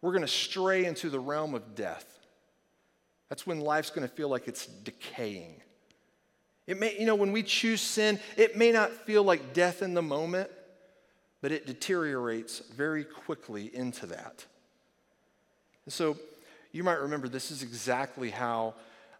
we're 0.00 0.12
going 0.12 0.22
to 0.22 0.28
stray 0.28 0.84
into 0.84 1.10
the 1.10 1.18
realm 1.18 1.54
of 1.54 1.74
death. 1.74 2.06
That's 3.28 3.46
when 3.46 3.60
life's 3.60 3.90
going 3.90 4.06
to 4.06 4.14
feel 4.14 4.28
like 4.28 4.46
it's 4.46 4.66
decaying. 4.66 5.60
It 6.68 6.78
may, 6.78 6.96
you 6.96 7.06
know, 7.06 7.16
when 7.16 7.32
we 7.32 7.42
choose 7.42 7.80
sin, 7.80 8.20
it 8.36 8.56
may 8.56 8.70
not 8.70 8.92
feel 8.92 9.24
like 9.24 9.52
death 9.52 9.82
in 9.82 9.92
the 9.92 10.02
moment, 10.02 10.50
but 11.42 11.50
it 11.50 11.66
deteriorates 11.66 12.60
very 12.60 13.02
quickly 13.02 13.74
into 13.74 14.06
that. 14.06 14.46
And 15.84 15.92
so 15.92 16.16
you 16.74 16.82
might 16.82 16.98
remember 16.98 17.28
this 17.28 17.52
is 17.52 17.62
exactly 17.62 18.30
how 18.30 18.74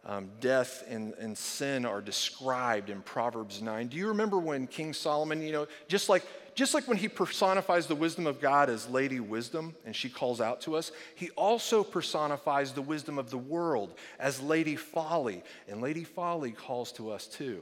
um, 0.05 0.29
death 0.41 0.83
and, 0.89 1.13
and 1.13 1.37
sin 1.37 1.85
are 1.85 2.01
described 2.01 2.89
in 2.89 3.01
Proverbs 3.01 3.61
9. 3.61 3.87
Do 3.87 3.97
you 3.97 4.09
remember 4.09 4.37
when 4.37 4.67
King 4.67 4.93
Solomon, 4.93 5.41
you 5.41 5.53
know, 5.53 5.67
just 5.87 6.09
like 6.09 6.23
just 6.53 6.73
like 6.73 6.87
when 6.87 6.97
he 6.97 7.09
personifies 7.09 7.85
the 7.85 7.95
wisdom 7.95 8.27
of 8.27 8.39
God 8.39 8.69
as 8.69 8.89
Lady 8.89 9.19
Wisdom 9.19 9.75
and 9.85 9.93
she 9.93 10.09
calls 10.09 10.39
out 10.39 10.61
to 10.61 10.75
us, 10.75 10.93
he 11.15 11.29
also 11.31 11.83
personifies 11.83 12.71
the 12.71 12.81
wisdom 12.81 13.19
of 13.19 13.29
the 13.29 13.37
world 13.37 13.93
as 14.19 14.41
Lady 14.41 14.77
Folly, 14.77 15.43
and 15.67 15.81
Lady 15.81 16.05
Folly 16.05 16.51
calls 16.51 16.93
to 16.93 17.11
us 17.11 17.27
too. 17.27 17.61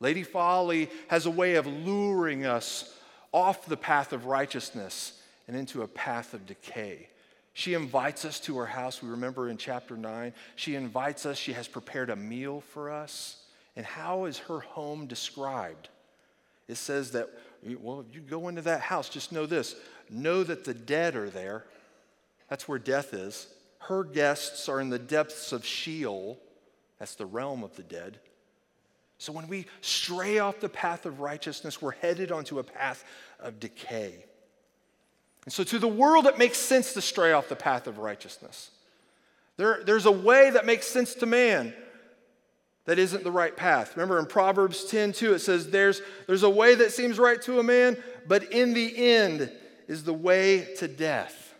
Lady 0.00 0.22
Folly 0.22 0.90
has 1.08 1.24
a 1.24 1.30
way 1.30 1.54
of 1.54 1.66
luring 1.66 2.44
us 2.44 2.94
off 3.32 3.64
the 3.64 3.76
path 3.76 4.12
of 4.12 4.26
righteousness 4.26 5.18
and 5.48 5.56
into 5.56 5.82
a 5.82 5.88
path 5.88 6.34
of 6.34 6.46
decay. 6.46 7.08
She 7.52 7.74
invites 7.74 8.24
us 8.24 8.40
to 8.40 8.56
her 8.58 8.66
house. 8.66 9.02
We 9.02 9.10
remember 9.10 9.48
in 9.48 9.56
chapter 9.56 9.96
9. 9.96 10.32
She 10.56 10.74
invites 10.74 11.26
us. 11.26 11.36
She 11.36 11.52
has 11.52 11.68
prepared 11.68 12.10
a 12.10 12.16
meal 12.16 12.60
for 12.60 12.90
us. 12.90 13.42
And 13.76 13.84
how 13.84 14.24
is 14.24 14.38
her 14.38 14.60
home 14.60 15.06
described? 15.06 15.88
It 16.68 16.76
says 16.76 17.12
that, 17.12 17.28
well, 17.80 18.04
if 18.08 18.14
you 18.14 18.20
go 18.20 18.48
into 18.48 18.62
that 18.62 18.80
house, 18.80 19.08
just 19.08 19.32
know 19.32 19.46
this 19.46 19.76
know 20.12 20.42
that 20.42 20.64
the 20.64 20.74
dead 20.74 21.14
are 21.14 21.30
there. 21.30 21.64
That's 22.48 22.66
where 22.66 22.78
death 22.78 23.14
is. 23.14 23.46
Her 23.78 24.02
guests 24.02 24.68
are 24.68 24.80
in 24.80 24.90
the 24.90 24.98
depths 24.98 25.52
of 25.52 25.64
Sheol. 25.64 26.38
That's 26.98 27.14
the 27.14 27.26
realm 27.26 27.62
of 27.62 27.76
the 27.76 27.82
dead. 27.82 28.18
So 29.18 29.32
when 29.32 29.48
we 29.48 29.66
stray 29.80 30.38
off 30.38 30.60
the 30.60 30.68
path 30.68 31.06
of 31.06 31.20
righteousness, 31.20 31.80
we're 31.80 31.92
headed 31.92 32.32
onto 32.32 32.58
a 32.58 32.64
path 32.64 33.04
of 33.38 33.60
decay. 33.60 34.24
And 35.50 35.52
so 35.52 35.64
to 35.64 35.80
the 35.80 35.88
world, 35.88 36.28
it 36.28 36.38
makes 36.38 36.58
sense 36.58 36.92
to 36.92 37.02
stray 37.02 37.32
off 37.32 37.48
the 37.48 37.56
path 37.56 37.88
of 37.88 37.98
righteousness. 37.98 38.70
There, 39.56 39.82
there's 39.82 40.06
a 40.06 40.12
way 40.12 40.48
that 40.50 40.64
makes 40.64 40.86
sense 40.86 41.12
to 41.16 41.26
man 41.26 41.74
that 42.84 43.00
isn't 43.00 43.24
the 43.24 43.32
right 43.32 43.56
path. 43.56 43.96
Remember 43.96 44.20
in 44.20 44.26
Proverbs 44.26 44.84
10 44.84 45.10
2, 45.12 45.34
it 45.34 45.40
says, 45.40 45.68
there's, 45.70 46.02
there's 46.28 46.44
a 46.44 46.48
way 46.48 46.76
that 46.76 46.92
seems 46.92 47.18
right 47.18 47.42
to 47.42 47.58
a 47.58 47.64
man, 47.64 48.00
but 48.28 48.52
in 48.52 48.74
the 48.74 48.96
end 48.96 49.50
is 49.88 50.04
the 50.04 50.14
way 50.14 50.68
to 50.76 50.86
death. 50.86 51.52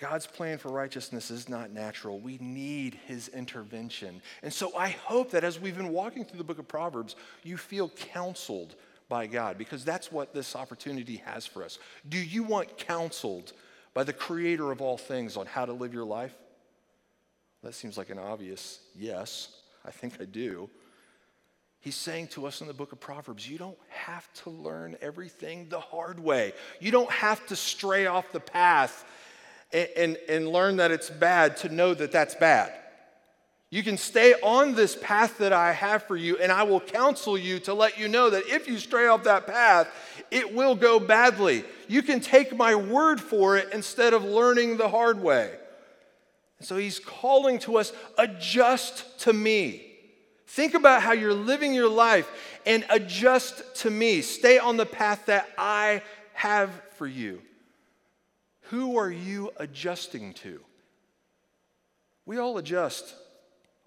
God's 0.00 0.26
plan 0.26 0.58
for 0.58 0.68
righteousness 0.72 1.30
is 1.30 1.48
not 1.48 1.70
natural. 1.70 2.18
We 2.18 2.38
need 2.38 2.98
his 3.06 3.28
intervention. 3.28 4.20
And 4.42 4.52
so 4.52 4.76
I 4.76 4.88
hope 4.88 5.30
that 5.30 5.44
as 5.44 5.60
we've 5.60 5.76
been 5.76 5.90
walking 5.90 6.24
through 6.24 6.38
the 6.38 6.44
book 6.44 6.58
of 6.58 6.66
Proverbs, 6.66 7.14
you 7.44 7.56
feel 7.56 7.88
counseled 7.90 8.74
by 9.12 9.26
God 9.26 9.58
because 9.58 9.84
that's 9.84 10.10
what 10.10 10.32
this 10.32 10.56
opportunity 10.56 11.16
has 11.26 11.44
for 11.44 11.62
us. 11.62 11.78
Do 12.08 12.16
you 12.16 12.44
want 12.44 12.78
counseled 12.78 13.52
by 13.92 14.04
the 14.04 14.12
creator 14.14 14.72
of 14.72 14.80
all 14.80 14.96
things 14.96 15.36
on 15.36 15.44
how 15.44 15.66
to 15.66 15.74
live 15.74 15.92
your 15.92 16.06
life? 16.06 16.34
That 17.62 17.74
seems 17.74 17.98
like 17.98 18.08
an 18.08 18.18
obvious 18.18 18.80
yes. 18.96 19.54
I 19.84 19.90
think 19.90 20.14
I 20.18 20.24
do. 20.24 20.70
He's 21.80 21.94
saying 21.94 22.28
to 22.28 22.46
us 22.46 22.62
in 22.62 22.68
the 22.68 22.72
book 22.72 22.92
of 22.92 23.00
Proverbs, 23.00 23.46
you 23.46 23.58
don't 23.58 23.76
have 23.90 24.32
to 24.44 24.50
learn 24.50 24.96
everything 25.02 25.68
the 25.68 25.80
hard 25.80 26.18
way. 26.18 26.54
You 26.80 26.90
don't 26.90 27.10
have 27.10 27.46
to 27.48 27.56
stray 27.56 28.06
off 28.06 28.32
the 28.32 28.40
path 28.40 29.04
and, 29.74 29.88
and, 29.94 30.18
and 30.26 30.48
learn 30.48 30.76
that 30.76 30.90
it's 30.90 31.10
bad 31.10 31.58
to 31.58 31.68
know 31.68 31.92
that 31.92 32.12
that's 32.12 32.34
bad. 32.34 32.72
You 33.72 33.82
can 33.82 33.96
stay 33.96 34.34
on 34.42 34.74
this 34.74 34.98
path 35.00 35.38
that 35.38 35.54
I 35.54 35.72
have 35.72 36.02
for 36.02 36.14
you, 36.14 36.36
and 36.36 36.52
I 36.52 36.62
will 36.64 36.78
counsel 36.78 37.38
you 37.38 37.58
to 37.60 37.72
let 37.72 37.98
you 37.98 38.06
know 38.06 38.28
that 38.28 38.46
if 38.46 38.68
you 38.68 38.76
stray 38.76 39.06
off 39.06 39.24
that 39.24 39.46
path, 39.46 39.88
it 40.30 40.54
will 40.54 40.74
go 40.74 41.00
badly. 41.00 41.64
You 41.88 42.02
can 42.02 42.20
take 42.20 42.54
my 42.54 42.74
word 42.74 43.18
for 43.18 43.56
it 43.56 43.70
instead 43.72 44.12
of 44.12 44.24
learning 44.24 44.76
the 44.76 44.90
hard 44.90 45.22
way. 45.22 45.54
So 46.60 46.76
he's 46.76 46.98
calling 46.98 47.58
to 47.60 47.78
us 47.78 47.94
adjust 48.18 49.20
to 49.20 49.32
me. 49.32 49.86
Think 50.48 50.74
about 50.74 51.00
how 51.00 51.12
you're 51.12 51.32
living 51.32 51.72
your 51.72 51.88
life 51.88 52.30
and 52.66 52.84
adjust 52.90 53.76
to 53.76 53.90
me. 53.90 54.20
Stay 54.20 54.58
on 54.58 54.76
the 54.76 54.84
path 54.84 55.24
that 55.26 55.48
I 55.56 56.02
have 56.34 56.70
for 56.98 57.06
you. 57.06 57.40
Who 58.64 58.98
are 58.98 59.10
you 59.10 59.50
adjusting 59.56 60.34
to? 60.34 60.60
We 62.26 62.36
all 62.36 62.58
adjust 62.58 63.14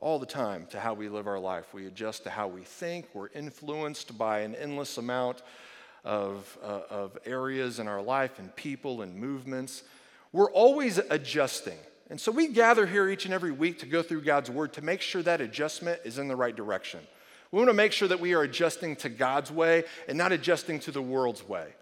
all 0.06 0.20
the 0.20 0.26
time 0.28 0.68
to 0.68 0.80
how 0.80 0.94
we 0.94 1.10
live 1.10 1.26
our 1.26 1.40
life. 1.40 1.74
We 1.74 1.88
adjust 1.88 2.26
to 2.26 2.30
how 2.30 2.48
we 2.48 2.62
think. 2.62 3.08
We're 3.16 3.30
influenced 3.30 4.16
by 4.20 4.42
an 4.42 4.54
endless 4.54 5.00
amount 5.00 5.42
of, 6.04 6.60
uh, 6.64 6.82
of 6.92 7.18
areas 7.26 7.80
in 7.80 7.88
our 7.88 8.04
life 8.04 8.38
and 8.38 8.56
people 8.56 9.02
and 9.02 9.16
movements. 9.16 9.82
We're 10.32 10.52
always 10.52 11.00
adjusting. 11.00 11.80
And 12.12 12.22
so 12.22 12.32
we 12.32 12.50
gather 12.50 12.86
here 12.86 13.10
each 13.10 13.26
and 13.26 13.34
every 13.34 13.52
week 13.52 13.80
to 13.80 13.88
go 13.88 14.04
through 14.04 14.22
God's 14.22 14.52
word 14.52 14.74
to 14.74 14.84
make 14.84 15.02
sure 15.02 15.24
that 15.24 15.42
adjustment 15.42 16.00
is 16.04 16.20
in 16.20 16.28
the 16.28 16.36
right 16.36 16.56
direction. 16.56 17.00
We 17.52 17.58
want 17.58 17.70
to 17.70 17.74
make 17.74 17.92
sure 17.92 18.08
that 18.08 18.20
we 18.20 18.36
are 18.36 18.44
adjusting 18.44 18.98
to 18.98 19.10
God's 19.10 19.50
way 19.50 19.86
and 20.08 20.20
not 20.20 20.32
adjusting 20.32 20.82
to 20.82 20.92
the 20.92 21.02
world's 21.02 21.50
way. 21.50 21.74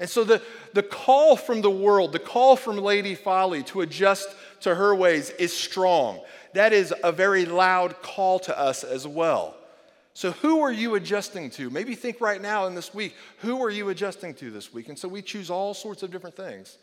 And 0.00 0.10
so 0.10 0.24
the, 0.24 0.42
the 0.72 0.82
call 0.82 1.36
from 1.36 1.60
the 1.60 1.70
world, 1.70 2.12
the 2.12 2.18
call 2.18 2.56
from 2.56 2.76
Lady 2.76 3.14
Folly 3.14 3.62
to 3.64 3.82
adjust 3.82 4.28
to 4.62 4.74
her 4.74 4.94
ways 4.94 5.30
is 5.30 5.52
strong. 5.52 6.20
That 6.54 6.72
is 6.72 6.94
a 7.02 7.12
very 7.12 7.46
loud 7.46 8.02
call 8.02 8.38
to 8.40 8.58
us 8.58 8.84
as 8.84 9.06
well. 9.06 9.56
So, 10.14 10.32
who 10.32 10.60
are 10.60 10.72
you 10.72 10.94
adjusting 10.94 11.48
to? 11.50 11.70
Maybe 11.70 11.94
think 11.94 12.20
right 12.20 12.40
now 12.40 12.66
in 12.66 12.74
this 12.74 12.92
week, 12.92 13.14
who 13.38 13.62
are 13.62 13.70
you 13.70 13.88
adjusting 13.88 14.34
to 14.34 14.50
this 14.50 14.72
week? 14.72 14.88
And 14.88 14.98
so 14.98 15.08
we 15.08 15.22
choose 15.22 15.48
all 15.48 15.72
sorts 15.72 16.02
of 16.02 16.10
different 16.10 16.36
things. 16.36 16.76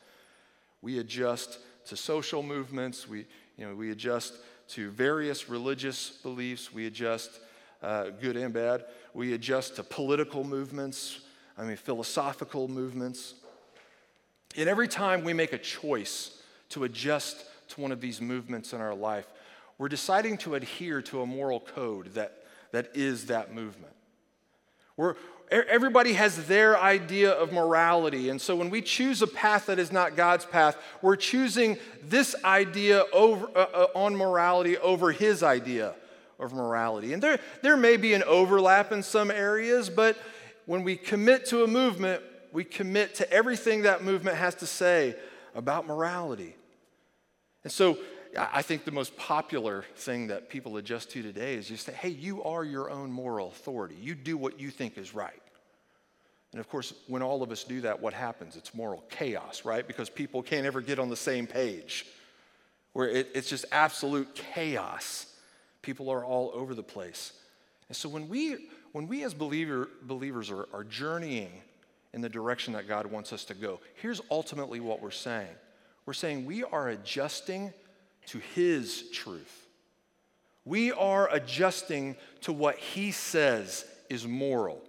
We 0.82 0.98
adjust 0.98 1.60
to 1.88 1.96
social 1.96 2.42
movements, 2.42 3.08
we, 3.08 3.26
you 3.58 3.68
know, 3.68 3.76
we 3.76 3.92
adjust 3.92 4.34
to 4.70 4.90
various 4.90 5.50
religious 5.50 6.10
beliefs, 6.10 6.74
we 6.74 6.88
adjust 6.88 7.40
uh, 7.82 8.06
good 8.22 8.38
and 8.38 8.54
bad, 8.54 8.86
we 9.14 9.34
adjust 9.34 9.76
to 9.76 9.84
political 9.84 10.44
movements, 10.44 11.22
I 11.58 11.64
mean, 11.64 11.76
philosophical 11.76 12.68
movements. 12.68 13.36
And 14.58 14.68
every 14.68 14.88
time 14.88 15.24
we 15.24 15.34
make 15.34 15.54
a 15.54 15.58
choice 15.58 16.42
to 16.70 16.84
adjust 16.84 17.46
to 17.70 17.82
one 17.82 17.92
of 17.92 18.02
these 18.02 18.22
movements 18.22 18.74
in 18.74 18.82
our 18.82 18.96
life, 18.96 19.28
we're 19.80 19.90
deciding 19.90 20.38
to 20.40 20.54
adhere 20.54 21.02
to 21.02 21.22
a 21.22 21.26
moral 21.26 21.62
code 21.62 22.14
that, 22.14 22.44
that 22.72 22.92
is 22.94 23.28
that 23.28 23.56
movement. 23.56 23.94
We're, 24.98 25.16
everybody 25.50 26.14
has 26.14 26.48
their 26.48 26.78
idea 26.78 27.32
of 27.32 27.54
morality. 27.54 28.30
And 28.30 28.42
so 28.42 28.56
when 28.58 28.70
we 28.70 28.82
choose 28.82 29.22
a 29.22 29.28
path 29.28 29.68
that 29.68 29.80
is 29.80 29.92
not 29.92 30.18
God's 30.18 30.46
path, 30.46 30.78
we're 31.02 31.16
choosing 31.16 31.78
this 32.04 32.36
idea 32.44 33.06
over, 33.14 33.48
uh, 33.56 33.68
uh, 33.74 33.88
on 33.96 34.18
morality 34.18 34.78
over 34.78 35.14
his 35.14 35.42
idea 35.42 35.96
of 36.38 36.54
morality. 36.54 37.14
And 37.14 37.24
there, 37.24 37.40
there 37.62 37.78
may 37.78 37.96
be 37.96 38.14
an 38.14 38.24
overlap 38.24 38.92
in 38.92 39.02
some 39.02 39.32
areas, 39.32 39.90
but 39.90 40.18
when 40.66 40.84
we 40.84 40.98
commit 40.98 41.46
to 41.48 41.64
a 41.64 41.68
movement, 41.68 42.22
we 42.52 42.66
commit 42.66 43.16
to 43.16 43.32
everything 43.32 43.84
that 43.84 44.04
movement 44.04 44.36
has 44.36 44.56
to 44.56 44.66
say 44.66 45.16
about 45.56 45.88
morality. 45.88 46.56
And 47.64 47.72
so 47.72 47.98
I 48.38 48.62
think 48.62 48.86
the 48.86 48.92
most 48.92 49.18
popular 49.18 49.86
thing 49.96 50.28
that 50.28 50.50
people 50.50 50.78
adjust 50.78 51.12
to 51.12 51.24
today 51.24 51.56
is 51.56 51.68
just 51.68 51.86
say, 51.86 51.94
hey, 51.94 52.10
you 52.10 52.44
are 52.44 52.64
your 52.64 52.90
own 52.90 53.12
moral 53.12 53.48
authority. 53.48 53.96
You 54.00 54.14
do 54.14 54.38
what 54.38 54.60
you 54.60 54.70
think 54.70 54.98
is 54.98 55.16
right. 55.16 55.42
And 56.52 56.60
of 56.60 56.70
course, 56.70 56.94
when 57.08 57.22
all 57.22 57.44
of 57.44 57.52
us 57.52 57.64
do 57.64 57.82
that, 57.82 58.02
what 58.02 58.14
happens? 58.14 58.56
It's 58.56 58.74
moral 58.74 59.04
chaos, 59.10 59.66
right? 59.66 59.86
Because 59.86 60.10
people 60.10 60.42
can't 60.42 60.66
ever 60.66 60.82
get 60.82 61.00
on 61.00 61.10
the 61.10 61.16
same 61.16 61.48
page, 61.48 62.06
where 62.94 63.08
it, 63.08 63.30
it's 63.36 63.50
just 63.50 63.66
absolute 63.72 64.34
chaos. 64.36 65.28
People 65.82 66.10
are 66.10 66.26
all 66.26 66.52
over 66.54 66.74
the 66.74 66.84
place. 66.84 67.34
And 67.88 67.96
so 67.96 68.10
when 68.10 68.30
we 68.30 68.70
when 68.92 69.08
we 69.08 69.24
as 69.24 69.36
believer, 69.36 69.88
believers 70.02 70.50
are, 70.50 70.68
are 70.74 70.84
journeying 70.84 71.52
in 72.12 72.22
the 72.22 72.30
direction 72.30 72.74
that 72.74 72.88
God 72.88 73.06
wants 73.06 73.32
us 73.32 73.46
to 73.46 73.54
go, 73.54 73.80
here's 74.02 74.20
ultimately 74.32 74.80
what 74.80 75.02
we're 75.02 75.12
saying 75.12 75.54
we're 76.06 76.14
saying 76.14 76.46
we 76.46 76.64
are 76.64 76.90
adjusting 76.90 77.72
to 78.30 78.40
His 78.40 79.10
truth. 79.12 79.68
We 80.66 80.92
are 80.92 81.30
adjusting 81.32 82.16
to 82.42 82.54
what 82.54 82.78
He 82.78 83.12
says 83.12 83.86
is 84.10 84.28
moral. 84.28 84.82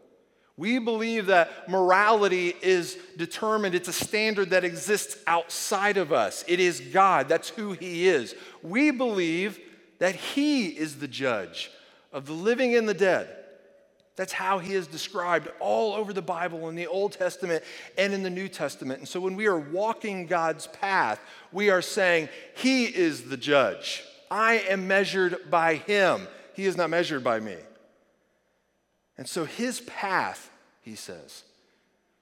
We 0.56 0.78
believe 0.78 1.26
that 1.26 1.70
morality 1.70 2.54
is 2.60 2.98
determined, 3.16 3.74
it's 3.74 3.88
a 3.88 3.94
standard 3.94 4.50
that 4.50 4.64
exists 4.64 5.16
outside 5.26 5.96
of 5.96 6.12
us. 6.12 6.44
It 6.46 6.60
is 6.60 6.80
God, 6.80 7.28
that's 7.28 7.48
who 7.48 7.72
He 7.72 8.08
is. 8.08 8.34
We 8.62 8.90
believe 8.90 9.58
that 10.00 10.14
He 10.14 10.66
is 10.66 10.96
the 10.98 11.08
judge 11.08 11.70
of 12.12 12.26
the 12.26 12.34
living 12.34 12.76
and 12.76 12.88
the 12.88 12.94
dead. 12.94 13.39
That's 14.20 14.34
how 14.34 14.58
he 14.58 14.74
is 14.74 14.86
described 14.86 15.48
all 15.60 15.94
over 15.94 16.12
the 16.12 16.20
Bible 16.20 16.68
in 16.68 16.74
the 16.74 16.86
Old 16.86 17.12
Testament 17.12 17.64
and 17.96 18.12
in 18.12 18.22
the 18.22 18.28
New 18.28 18.48
Testament. 18.48 18.98
And 18.98 19.08
so 19.08 19.18
when 19.18 19.34
we 19.34 19.46
are 19.46 19.58
walking 19.58 20.26
God's 20.26 20.66
path, 20.66 21.18
we 21.52 21.70
are 21.70 21.80
saying, 21.80 22.28
He 22.54 22.84
is 22.84 23.30
the 23.30 23.38
judge. 23.38 24.04
I 24.30 24.58
am 24.68 24.86
measured 24.86 25.50
by 25.50 25.76
Him. 25.76 26.28
He 26.52 26.66
is 26.66 26.76
not 26.76 26.90
measured 26.90 27.24
by 27.24 27.40
me. 27.40 27.56
And 29.16 29.26
so 29.26 29.46
His 29.46 29.80
path, 29.80 30.50
he 30.82 30.96
says, 30.96 31.44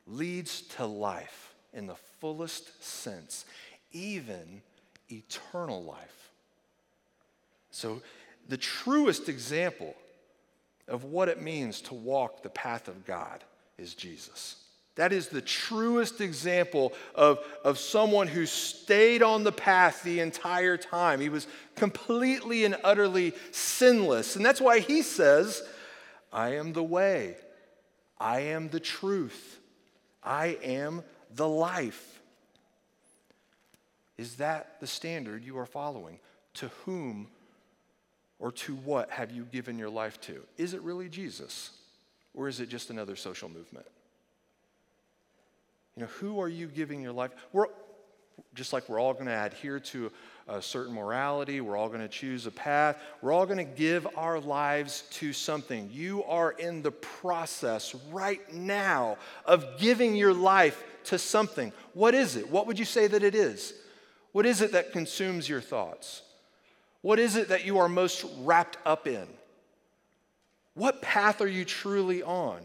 leads 0.07 0.61
to 0.77 0.87
life 0.87 1.53
in 1.75 1.89
the 1.89 1.97
fullest 2.21 2.81
sense, 2.81 3.45
even 3.91 4.63
eternal 5.11 5.83
life. 5.83 6.31
So 7.73 8.03
the 8.49 8.57
truest 8.57 9.29
example 9.29 9.97
of 10.89 11.05
what 11.05 11.29
it 11.29 11.41
means 11.43 11.81
to 11.83 11.95
walk 11.95 12.43
the 12.43 12.49
path 12.49 12.89
of 12.89 13.05
God 13.05 13.45
is 13.79 13.95
Jesus. 13.95 14.57
That 14.97 15.13
is 15.13 15.29
the 15.29 15.41
truest 15.41 16.21
example 16.21 16.93
of, 17.15 17.39
of 17.65 17.79
someone 17.79 18.27
who 18.27 18.47
stayed 18.47 19.23
on 19.23 19.45
the 19.45 19.53
path 19.53 20.03
the 20.03 20.19
entire 20.19 20.77
time. 20.77 21.21
He 21.21 21.29
was 21.29 21.47
completely 21.77 22.65
and 22.65 22.77
utterly 22.83 23.33
sinless. 23.53 24.35
And 24.35 24.45
that's 24.45 24.61
why 24.61 24.81
he 24.81 25.03
says, 25.03 25.63
I 26.33 26.57
am 26.57 26.73
the 26.73 26.83
way, 26.83 27.37
I 28.19 28.41
am 28.41 28.71
the 28.71 28.81
truth, 28.81 29.61
I 30.21 30.59
am 30.65 31.05
the 31.33 31.49
life. 31.49 32.21
Is 34.17 34.35
that 34.37 34.81
the 34.81 34.89
standard 34.89 35.45
you 35.45 35.59
are 35.59 35.67
following? 35.67 36.19
To 36.55 36.69
whom 36.85 37.29
or 38.39 38.53
to 38.53 38.75
what 38.77 39.11
have 39.11 39.31
you 39.31 39.45
given 39.45 39.79
your 39.79 39.91
life 39.91 40.21
to? 40.23 40.43
Is 40.57 40.75
it 40.75 40.83
really 40.83 41.09
Jesus? 41.09 41.71
Or 42.35 42.49
is 42.49 42.61
it 42.61 42.69
just 42.69 42.91
another 42.91 43.17
social 43.17 43.49
movement? 43.49 43.87
You 45.97 46.03
know, 46.03 46.09
who 46.21 46.41
are 46.41 46.49
you 46.49 46.69
giving 46.69 47.03
your 47.03 47.13
life? 47.13 47.33
We're 47.53 47.67
just 48.55 48.73
like 48.73 48.89
we're 48.89 49.01
all 49.01 49.15
going 49.15 49.27
to 49.27 49.45
adhere 49.45 49.81
to 49.81 50.13
a 50.47 50.63
certain 50.63 50.95
morality, 50.95 51.61
we're 51.61 51.77
all 51.77 51.89
going 51.89 52.01
to 52.01 52.09
choose 52.09 52.47
a 52.47 52.51
path, 52.51 52.97
we're 53.21 53.33
all 53.33 53.47
going 53.47 53.59
to 53.59 53.65
give 53.65 54.07
our 54.17 54.41
lives 54.41 55.03
to 55.11 55.33
something. 55.33 55.91
You 55.93 56.25
are 56.25 56.53
in 56.53 56.83
the 56.83 56.93
process 56.93 57.95
right 58.11 58.53
now 58.55 59.19
of 59.45 59.79
giving 59.79 60.15
your 60.15 60.33
life 60.33 60.83
to 61.05 61.19
something. 61.19 61.73
What 61.95 62.15
is 62.15 62.37
it? 62.37 62.51
What 62.51 62.67
would 62.67 62.79
you 62.79 62.85
say 62.85 63.07
that 63.09 63.23
it 63.23 63.35
is? 63.35 63.75
What 64.33 64.47
is 64.47 64.61
it 64.61 64.73
that 64.73 64.93
consumes 64.93 65.49
your 65.49 65.61
thoughts? 65.61 66.23
What 67.03 67.19
is 67.19 67.37
it 67.37 67.49
that 67.49 67.65
you 67.65 67.79
are 67.79 67.89
most 67.89 68.25
wrapped 68.39 68.77
up 68.85 69.07
in? 69.07 69.27
What 70.75 71.03
path 71.03 71.41
are 71.41 71.49
you 71.49 71.65
truly 71.65 72.23
on? 72.23 72.61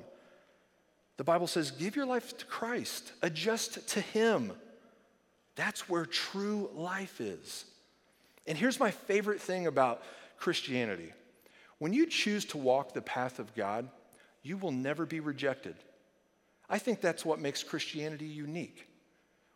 The 1.17 1.23
Bible 1.23 1.47
says, 1.47 1.71
give 1.71 1.95
your 1.95 2.05
life 2.05 2.37
to 2.37 2.45
Christ, 2.45 3.11
adjust 3.21 3.87
to 3.89 4.01
Him. 4.01 4.51
That's 5.55 5.87
where 5.87 6.05
true 6.05 6.69
life 6.73 7.21
is. 7.21 7.65
And 8.47 8.57
here's 8.57 8.79
my 8.79 8.91
favorite 8.91 9.39
thing 9.39 9.67
about 9.67 10.03
Christianity 10.37 11.13
when 11.79 11.93
you 11.93 12.05
choose 12.05 12.45
to 12.45 12.57
walk 12.57 12.93
the 12.93 13.01
path 13.01 13.39
of 13.39 13.53
God, 13.55 13.89
you 14.41 14.57
will 14.57 14.71
never 14.71 15.05
be 15.05 15.19
rejected. 15.19 15.75
I 16.69 16.77
think 16.79 17.01
that's 17.01 17.25
what 17.25 17.39
makes 17.39 17.61
Christianity 17.61 18.25
unique. 18.25 18.87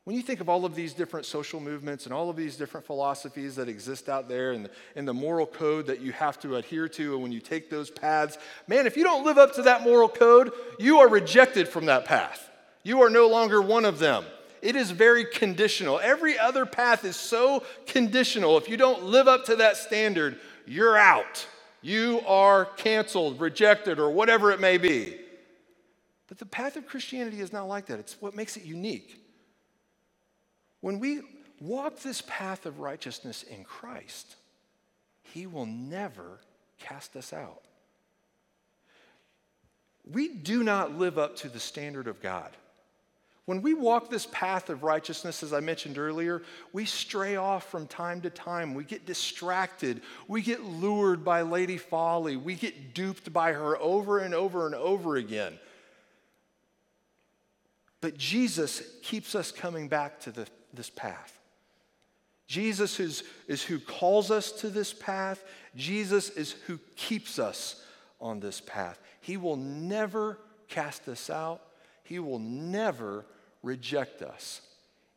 When 0.07 0.15
you 0.15 0.21
think 0.21 0.39
of 0.39 0.47
all 0.47 0.63
of 0.63 0.73
these 0.73 0.93
different 0.93 1.25
social 1.25 1.59
movements 1.59 2.05
and 2.05 2.13
all 2.13 2.29
of 2.29 2.37
these 2.37 2.55
different 2.55 2.87
philosophies 2.87 3.57
that 3.57 3.67
exist 3.67 4.07
out 4.07 4.29
there 4.29 4.53
and 4.53 4.63
the, 4.63 4.71
and 4.95 5.05
the 5.05 5.13
moral 5.13 5.45
code 5.45 5.87
that 5.87 5.99
you 5.99 6.13
have 6.13 6.39
to 6.39 6.55
adhere 6.55 6.87
to, 6.87 7.15
and 7.15 7.23
when 7.23 7.33
you 7.33 7.41
take 7.41 7.69
those 7.69 7.89
paths, 7.89 8.37
man, 8.69 8.87
if 8.87 8.95
you 8.95 9.03
don't 9.03 9.25
live 9.25 9.37
up 9.37 9.53
to 9.55 9.63
that 9.63 9.83
moral 9.83 10.07
code, 10.07 10.53
you 10.79 10.99
are 10.99 11.09
rejected 11.09 11.67
from 11.67 11.87
that 11.87 12.05
path. 12.05 12.49
You 12.83 13.01
are 13.01 13.09
no 13.09 13.27
longer 13.27 13.61
one 13.61 13.83
of 13.83 13.99
them. 13.99 14.23
It 14.61 14.77
is 14.77 14.91
very 14.91 15.25
conditional. 15.25 15.99
Every 15.99 16.39
other 16.39 16.65
path 16.65 17.03
is 17.03 17.17
so 17.17 17.65
conditional. 17.85 18.57
If 18.57 18.69
you 18.69 18.77
don't 18.77 19.03
live 19.03 19.27
up 19.27 19.43
to 19.47 19.57
that 19.57 19.75
standard, 19.75 20.39
you're 20.65 20.97
out. 20.97 21.45
You 21.81 22.21
are 22.25 22.63
canceled, 22.63 23.41
rejected, 23.41 23.99
or 23.99 24.09
whatever 24.09 24.51
it 24.51 24.61
may 24.61 24.77
be. 24.77 25.17
But 26.29 26.37
the 26.37 26.45
path 26.45 26.77
of 26.77 26.87
Christianity 26.87 27.41
is 27.41 27.51
not 27.51 27.67
like 27.67 27.87
that. 27.87 27.99
It's 27.99 28.15
what 28.21 28.37
makes 28.37 28.55
it 28.55 28.63
unique. 28.63 29.25
When 30.81 30.99
we 30.99 31.21
walk 31.59 31.99
this 31.99 32.21
path 32.27 32.65
of 32.65 32.79
righteousness 32.79 33.43
in 33.43 33.63
Christ, 33.63 34.35
He 35.21 35.47
will 35.47 35.65
never 35.65 36.39
cast 36.79 37.15
us 37.15 37.33
out. 37.33 37.63
We 40.09 40.29
do 40.29 40.63
not 40.63 40.97
live 40.97 41.17
up 41.17 41.35
to 41.37 41.49
the 41.49 41.59
standard 41.59 42.07
of 42.07 42.21
God. 42.21 42.51
When 43.45 43.61
we 43.61 43.73
walk 43.73 44.09
this 44.09 44.27
path 44.29 44.69
of 44.69 44.83
righteousness, 44.83 45.41
as 45.41 45.53
I 45.53 45.61
mentioned 45.61 45.97
earlier, 45.97 46.41
we 46.73 46.83
stray 46.83 47.37
off 47.37 47.71
from 47.71 47.87
time 47.87 48.19
to 48.21 48.29
time. 48.29 48.73
We 48.73 48.83
get 48.83 49.05
distracted. 49.05 50.01
We 50.27 50.41
get 50.41 50.63
lured 50.65 51.23
by 51.23 51.43
Lady 51.43 51.77
Folly. 51.77 52.35
We 52.35 52.55
get 52.55 52.93
duped 52.93 53.31
by 53.31 53.53
her 53.53 53.77
over 53.77 54.19
and 54.19 54.33
over 54.33 54.65
and 54.65 54.75
over 54.75 55.15
again. 55.15 55.57
But 58.01 58.17
Jesus 58.17 58.83
keeps 59.01 59.33
us 59.33 59.49
coming 59.51 59.87
back 59.87 60.19
to 60.21 60.31
the, 60.31 60.45
this 60.73 60.89
path. 60.89 61.39
Jesus 62.47 62.99
is, 62.99 63.23
is 63.47 63.63
who 63.63 63.79
calls 63.79 64.31
us 64.31 64.51
to 64.53 64.69
this 64.69 64.93
path. 64.93 65.43
Jesus 65.75 66.29
is 66.29 66.53
who 66.65 66.79
keeps 66.95 67.39
us 67.39 67.83
on 68.21 68.39
this 68.39 68.61
path. 68.61 68.99
He 69.21 69.35
will 69.37 69.57
never 69.57 70.39
cast 70.69 71.07
us 71.09 71.29
out. 71.29 71.61
He 72.03 72.19
will 72.19 72.39
never 72.39 73.25
reject 73.63 74.21
us. 74.21 74.61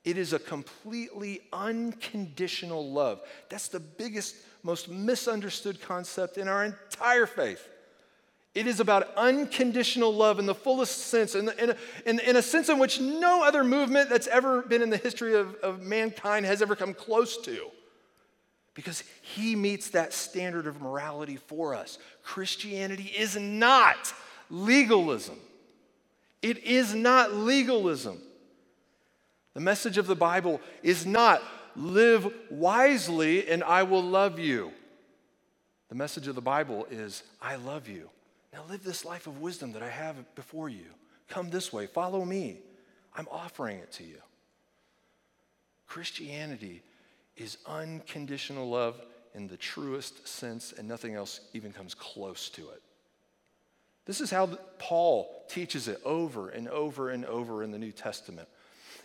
It 0.04 0.18
is 0.18 0.32
a 0.32 0.38
completely 0.38 1.42
unconditional 1.52 2.90
love. 2.90 3.20
That's 3.48 3.68
the 3.68 3.80
biggest, 3.80 4.34
most 4.62 4.88
misunderstood 4.88 5.80
concept 5.80 6.38
in 6.38 6.48
our 6.48 6.64
entire 6.64 7.26
faith. 7.26 7.68
It 8.54 8.66
is 8.66 8.80
about 8.80 9.14
unconditional 9.16 10.12
love 10.12 10.40
in 10.40 10.46
the 10.46 10.54
fullest 10.54 11.06
sense, 11.06 11.36
in, 11.36 11.50
in, 11.50 11.74
in, 12.04 12.18
in, 12.18 12.36
a 12.36 12.42
sense 12.42 12.68
in 12.68 12.80
which 12.80 13.00
no 13.00 13.44
other 13.44 13.62
movement 13.62 14.10
that's 14.10 14.26
ever 14.26 14.62
been 14.62 14.82
in 14.82 14.90
the 14.90 14.96
history 14.96 15.34
of, 15.36 15.54
of 15.56 15.82
mankind 15.82 16.46
has 16.46 16.60
ever 16.60 16.74
come 16.74 16.92
close 16.92 17.36
to. 17.42 17.70
Because 18.74 19.04
he 19.22 19.54
meets 19.54 19.90
that 19.90 20.12
standard 20.12 20.66
of 20.66 20.80
morality 20.80 21.36
for 21.36 21.74
us. 21.74 21.98
Christianity 22.24 23.12
is 23.16 23.36
not 23.36 24.12
legalism. 24.48 25.36
It 26.42 26.58
is 26.64 26.94
not 26.94 27.32
legalism. 27.32 28.20
The 29.54 29.60
message 29.60 29.98
of 29.98 30.06
the 30.06 30.16
Bible 30.16 30.60
is 30.82 31.06
not 31.06 31.42
live 31.76 32.32
wisely 32.50 33.48
and 33.48 33.62
I 33.62 33.84
will 33.84 34.02
love 34.02 34.38
you. 34.38 34.72
The 35.88 35.94
message 35.94 36.26
of 36.26 36.34
the 36.34 36.40
Bible 36.40 36.86
is 36.90 37.22
I 37.40 37.56
love 37.56 37.88
you. 37.88 38.08
Now 38.52 38.64
live 38.68 38.82
this 38.82 39.04
life 39.04 39.26
of 39.26 39.40
wisdom 39.40 39.72
that 39.72 39.82
I 39.82 39.88
have 39.88 40.34
before 40.34 40.68
you. 40.68 40.86
Come 41.28 41.50
this 41.50 41.72
way, 41.72 41.86
follow 41.86 42.24
me. 42.24 42.58
I'm 43.14 43.28
offering 43.30 43.78
it 43.78 43.92
to 43.92 44.04
you. 44.04 44.18
Christianity 45.86 46.82
is 47.36 47.58
unconditional 47.66 48.68
love 48.68 49.00
in 49.34 49.46
the 49.46 49.56
truest 49.56 50.26
sense, 50.26 50.72
and 50.76 50.88
nothing 50.88 51.14
else 51.14 51.40
even 51.52 51.72
comes 51.72 51.94
close 51.94 52.48
to 52.50 52.62
it. 52.70 52.82
This 54.04 54.20
is 54.20 54.30
how 54.30 54.46
Paul 54.78 55.44
teaches 55.48 55.86
it 55.86 56.00
over 56.04 56.48
and 56.48 56.68
over 56.68 57.10
and 57.10 57.24
over 57.24 57.62
in 57.62 57.70
the 57.70 57.78
New 57.78 57.92
Testament. 57.92 58.48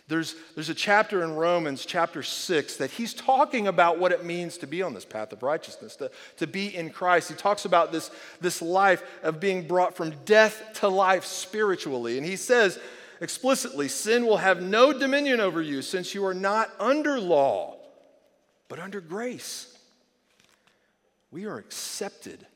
There's, 0.08 0.36
there's 0.54 0.68
a 0.68 0.74
chapter 0.74 1.24
in 1.24 1.34
Romans, 1.34 1.84
chapter 1.84 2.22
6, 2.22 2.76
that 2.76 2.92
he's 2.92 3.12
talking 3.12 3.66
about 3.66 3.98
what 3.98 4.12
it 4.12 4.24
means 4.24 4.56
to 4.58 4.66
be 4.66 4.80
on 4.80 4.94
this 4.94 5.04
path 5.04 5.32
of 5.32 5.42
righteousness, 5.42 5.96
to, 5.96 6.12
to 6.36 6.46
be 6.46 6.74
in 6.74 6.90
Christ. 6.90 7.28
He 7.28 7.34
talks 7.34 7.64
about 7.64 7.90
this, 7.90 8.12
this 8.40 8.62
life 8.62 9.02
of 9.24 9.40
being 9.40 9.66
brought 9.66 9.96
from 9.96 10.12
death 10.24 10.62
to 10.74 10.88
life 10.88 11.24
spiritually. 11.24 12.18
And 12.18 12.26
he 12.26 12.36
says 12.36 12.78
explicitly 13.20 13.88
sin 13.88 14.26
will 14.26 14.36
have 14.36 14.62
no 14.62 14.96
dominion 14.96 15.40
over 15.40 15.60
you 15.60 15.82
since 15.82 16.14
you 16.14 16.24
are 16.24 16.34
not 16.34 16.70
under 16.78 17.18
law, 17.18 17.76
but 18.68 18.78
under 18.78 19.00
grace. 19.00 19.76
We 21.32 21.46
are 21.46 21.58
accepted 21.58 22.46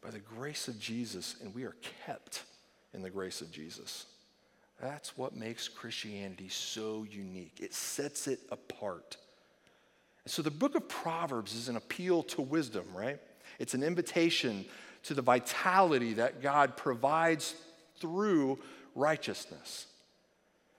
by 0.00 0.10
the 0.10 0.18
grace 0.18 0.66
of 0.68 0.80
Jesus, 0.80 1.36
and 1.42 1.54
we 1.54 1.64
are 1.64 1.76
kept 2.06 2.44
in 2.94 3.02
the 3.02 3.10
grace 3.10 3.42
of 3.42 3.50
Jesus. 3.50 4.06
That's 4.80 5.16
what 5.16 5.34
makes 5.36 5.68
Christianity 5.68 6.48
so 6.48 7.04
unique. 7.10 7.58
It 7.60 7.74
sets 7.74 8.28
it 8.28 8.40
apart. 8.50 9.16
So 10.26 10.42
the 10.42 10.50
book 10.50 10.74
of 10.74 10.88
Proverbs 10.88 11.54
is 11.54 11.68
an 11.68 11.76
appeal 11.76 12.22
to 12.24 12.42
wisdom, 12.42 12.84
right? 12.94 13.18
It's 13.58 13.74
an 13.74 13.82
invitation 13.82 14.66
to 15.04 15.14
the 15.14 15.22
vitality 15.22 16.14
that 16.14 16.42
God 16.42 16.76
provides 16.76 17.54
through 17.98 18.58
righteousness. 18.94 19.86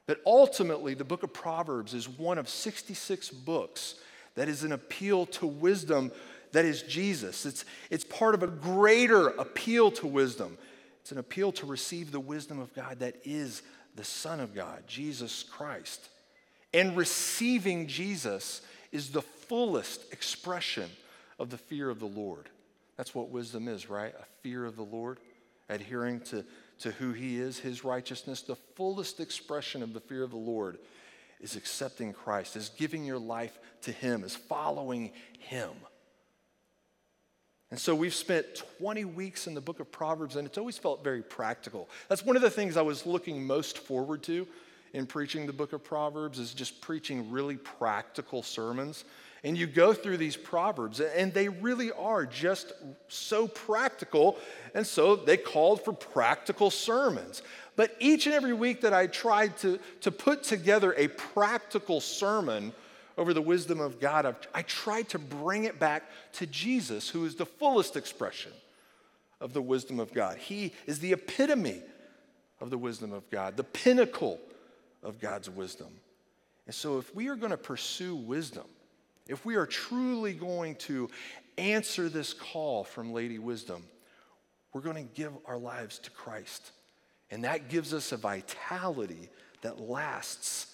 But 0.05 0.21
ultimately, 0.25 0.93
the 0.93 1.03
book 1.03 1.23
of 1.23 1.33
Proverbs 1.33 1.93
is 1.93 2.07
one 2.07 2.37
of 2.37 2.47
66 2.47 3.29
books 3.29 3.95
that 4.35 4.47
is 4.47 4.63
an 4.63 4.71
appeal 4.71 5.25
to 5.27 5.47
wisdom 5.47 6.11
that 6.51 6.65
is 6.65 6.81
Jesus. 6.83 7.45
It's, 7.45 7.65
it's 7.89 8.03
part 8.03 8.33
of 8.33 8.41
a 8.41 8.47
greater 8.47 9.27
appeal 9.27 9.91
to 9.91 10.07
wisdom. 10.07 10.57
It's 11.01 11.11
an 11.11 11.17
appeal 11.17 11.51
to 11.53 11.65
receive 11.65 12.11
the 12.11 12.19
wisdom 12.19 12.59
of 12.59 12.73
God 12.73 12.99
that 12.99 13.15
is 13.23 13.61
the 13.95 14.03
Son 14.03 14.39
of 14.39 14.53
God, 14.53 14.83
Jesus 14.87 15.43
Christ. 15.43 16.09
And 16.73 16.95
receiving 16.95 17.87
Jesus 17.87 18.61
is 18.91 19.11
the 19.11 19.21
fullest 19.21 20.11
expression 20.13 20.89
of 21.39 21.49
the 21.49 21.57
fear 21.57 21.89
of 21.89 21.99
the 21.99 22.05
Lord. 22.05 22.49
That's 22.97 23.15
what 23.15 23.29
wisdom 23.29 23.67
is, 23.67 23.89
right? 23.89 24.13
A 24.13 24.25
fear 24.43 24.65
of 24.65 24.75
the 24.75 24.83
Lord, 24.83 25.19
adhering 25.69 26.19
to, 26.21 26.43
to 26.79 26.91
who 26.91 27.13
He 27.13 27.39
is, 27.39 27.57
His 27.57 27.83
righteousness. 27.83 28.41
The 28.41 28.55
fullest 28.55 29.19
expression 29.19 29.81
of 29.81 29.93
the 29.93 29.99
fear 29.99 30.23
of 30.23 30.31
the 30.31 30.37
Lord 30.37 30.77
is 31.39 31.55
accepting 31.55 32.13
Christ, 32.13 32.55
is 32.55 32.69
giving 32.69 33.05
your 33.05 33.19
life 33.19 33.57
to 33.83 33.91
Him, 33.91 34.23
is 34.23 34.35
following 34.35 35.11
Him. 35.39 35.71
And 37.71 37.79
so 37.79 37.93
we've 37.93 38.15
spent 38.15 38.63
20 38.79 39.05
weeks 39.05 39.45
in 39.45 39.53
the 39.53 39.61
book 39.61 39.79
of 39.79 39.91
Proverbs, 39.91 40.35
and 40.35 40.47
it's 40.47 40.57
always 40.57 40.77
felt 40.77 41.03
very 41.03 41.21
practical. 41.21 41.87
That's 42.07 42.25
one 42.25 42.35
of 42.35 42.41
the 42.41 42.49
things 42.49 42.77
I 42.77 42.81
was 42.81 43.05
looking 43.05 43.45
most 43.45 43.77
forward 43.77 44.23
to 44.23 44.47
in 44.93 45.05
preaching 45.05 45.45
the 45.45 45.53
book 45.53 45.73
of 45.73 45.83
Proverbs, 45.83 46.39
is 46.39 46.53
just 46.53 46.81
preaching 46.81 47.29
really 47.31 47.57
practical 47.57 48.41
sermons. 48.41 49.05
And 49.43 49.57
you 49.57 49.67
go 49.67 49.93
through 49.93 50.17
these 50.17 50.35
proverbs, 50.35 50.99
and 50.99 51.33
they 51.33 51.47
really 51.47 51.91
are 51.91 52.25
just 52.25 52.73
so 53.07 53.47
practical. 53.47 54.37
And 54.73 54.85
so 54.85 55.15
they 55.15 55.37
called 55.37 55.85
for 55.85 55.93
practical 55.93 56.71
sermons. 56.71 57.41
But 57.75 57.95
each 57.99 58.25
and 58.25 58.35
every 58.35 58.53
week 58.53 58.81
that 58.81 58.93
I 58.93 59.07
tried 59.07 59.57
to, 59.59 59.79
to 60.01 60.11
put 60.11 60.43
together 60.43 60.93
a 60.97 61.07
practical 61.07 62.01
sermon 62.01 62.73
over 63.19 63.33
the 63.33 63.41
wisdom 63.41 63.81
of 63.81 63.99
God, 63.99 64.25
I've, 64.25 64.39
I 64.53 64.61
tried 64.61 65.09
to 65.09 65.19
bring 65.19 65.65
it 65.65 65.77
back 65.77 66.03
to 66.33 66.47
Jesus, 66.47 67.09
who 67.09 67.25
is 67.25 67.35
the 67.35 67.45
fullest 67.45 67.97
expression 67.97 68.53
of 69.41 69.51
the 69.51 69.61
wisdom 69.61 69.99
of 69.99 70.13
God. 70.13 70.37
He 70.37 70.73
is 70.87 70.99
the 70.99 71.11
epitome 71.11 71.81
of 72.61 72.69
the 72.69 72.77
wisdom 72.77 73.11
of 73.11 73.29
God, 73.29 73.57
the 73.57 73.63
pinnacle 73.65 74.39
of 75.03 75.19
God's 75.19 75.49
wisdom. 75.49 75.89
And 76.65 76.73
so, 76.73 76.97
if 76.97 77.13
we 77.13 77.27
are 77.27 77.35
going 77.35 77.51
to 77.51 77.57
pursue 77.57 78.15
wisdom, 78.15 78.65
if 79.27 79.45
we 79.45 79.55
are 79.55 79.65
truly 79.65 80.33
going 80.33 80.75
to 80.75 81.09
answer 81.57 82.07
this 82.07 82.33
call 82.33 82.85
from 82.85 83.11
Lady 83.11 83.37
Wisdom, 83.37 83.83
we're 84.71 84.81
going 84.81 84.95
to 84.95 85.13
give 85.13 85.33
our 85.45 85.57
lives 85.57 85.99
to 85.99 86.11
Christ. 86.11 86.71
And 87.31 87.43
that 87.43 87.67
gives 87.67 87.93
us 87.93 88.13
a 88.13 88.17
vitality 88.17 89.29
that 89.61 89.81
lasts 89.81 90.68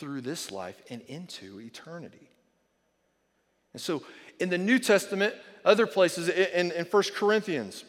through 0.00 0.22
this 0.22 0.50
life 0.50 0.80
and 0.90 1.02
into 1.02 1.60
eternity. 1.60 2.30
And 3.74 3.80
so, 3.80 4.02
in 4.40 4.48
the 4.48 4.58
New 4.58 4.78
Testament, 4.78 5.34
other 5.64 5.86
places, 5.86 6.28
in, 6.28 6.72
in 6.72 6.86
1 6.86 7.02
Corinthians, 7.14 7.84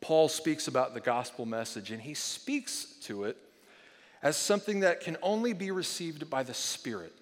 Paul 0.00 0.28
speaks 0.28 0.66
about 0.66 0.94
the 0.94 1.00
gospel 1.00 1.46
message, 1.46 1.92
and 1.92 2.00
he 2.00 2.14
speaks 2.14 2.86
to 3.02 3.24
it 3.24 3.36
as 4.22 4.36
something 4.36 4.80
that 4.80 5.02
can 5.02 5.16
only 5.22 5.52
be 5.52 5.70
received 5.70 6.28
by 6.30 6.42
the 6.42 6.54
Spirit. 6.54 7.12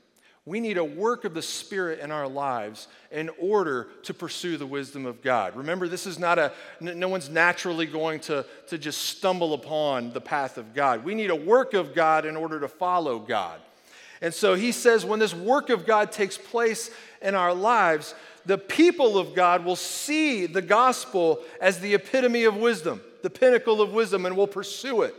We 0.47 0.61
need 0.61 0.79
a 0.79 0.85
work 0.85 1.25
of 1.25 1.35
the 1.35 1.43
Spirit 1.43 2.01
in 2.01 2.11
our 2.11 2.27
lives 2.27 2.89
in 3.11 3.31
order 3.39 3.89
to 4.05 4.15
pursue 4.15 4.57
the 4.57 4.67
wisdom 4.67 5.05
of 5.05 5.21
God. 5.21 5.55
Remember, 5.55 5.87
this 5.87 6.07
is 6.07 6.19
not 6.19 6.39
a, 6.39 6.53
no 6.81 7.09
one's 7.09 7.29
naturally 7.29 7.87
going 7.87 8.21
to, 8.21 8.47
to 8.69 8.79
just 8.79 9.03
stumble 9.03 9.53
upon 9.53 10.13
the 10.13 10.21
path 10.21 10.57
of 10.57 10.73
God. 10.73 11.05
We 11.05 11.15
need 11.15 11.31
a 11.31 11.37
work 11.37 11.75
of 11.75 11.95
God 11.95 12.25
in 12.25 12.37
order 12.37 12.59
to 12.61 12.69
follow 12.69 13.19
God. 13.19 13.61
And 14.23 14.35
so 14.35 14.55
he 14.55 14.73
says, 14.73 15.05
when 15.05 15.19
this 15.19 15.35
work 15.35 15.71
of 15.71 15.87
God 15.87 16.13
takes 16.13 16.37
place 16.37 16.91
in 17.23 17.35
our 17.35 17.55
lives, 17.55 18.15
the 18.45 18.59
people 18.59 19.19
of 19.19 19.35
God 19.35 19.65
will 19.65 19.77
see 19.77 20.47
the 20.47 20.63
gospel 20.63 21.41
as 21.61 21.81
the 21.81 21.95
epitome 21.95 22.45
of 22.45 22.57
wisdom, 22.57 23.01
the 23.23 23.31
pinnacle 23.31 23.81
of 23.81 23.93
wisdom, 23.93 24.27
and 24.27 24.37
will 24.37 24.47
pursue 24.47 25.03
it. 25.03 25.15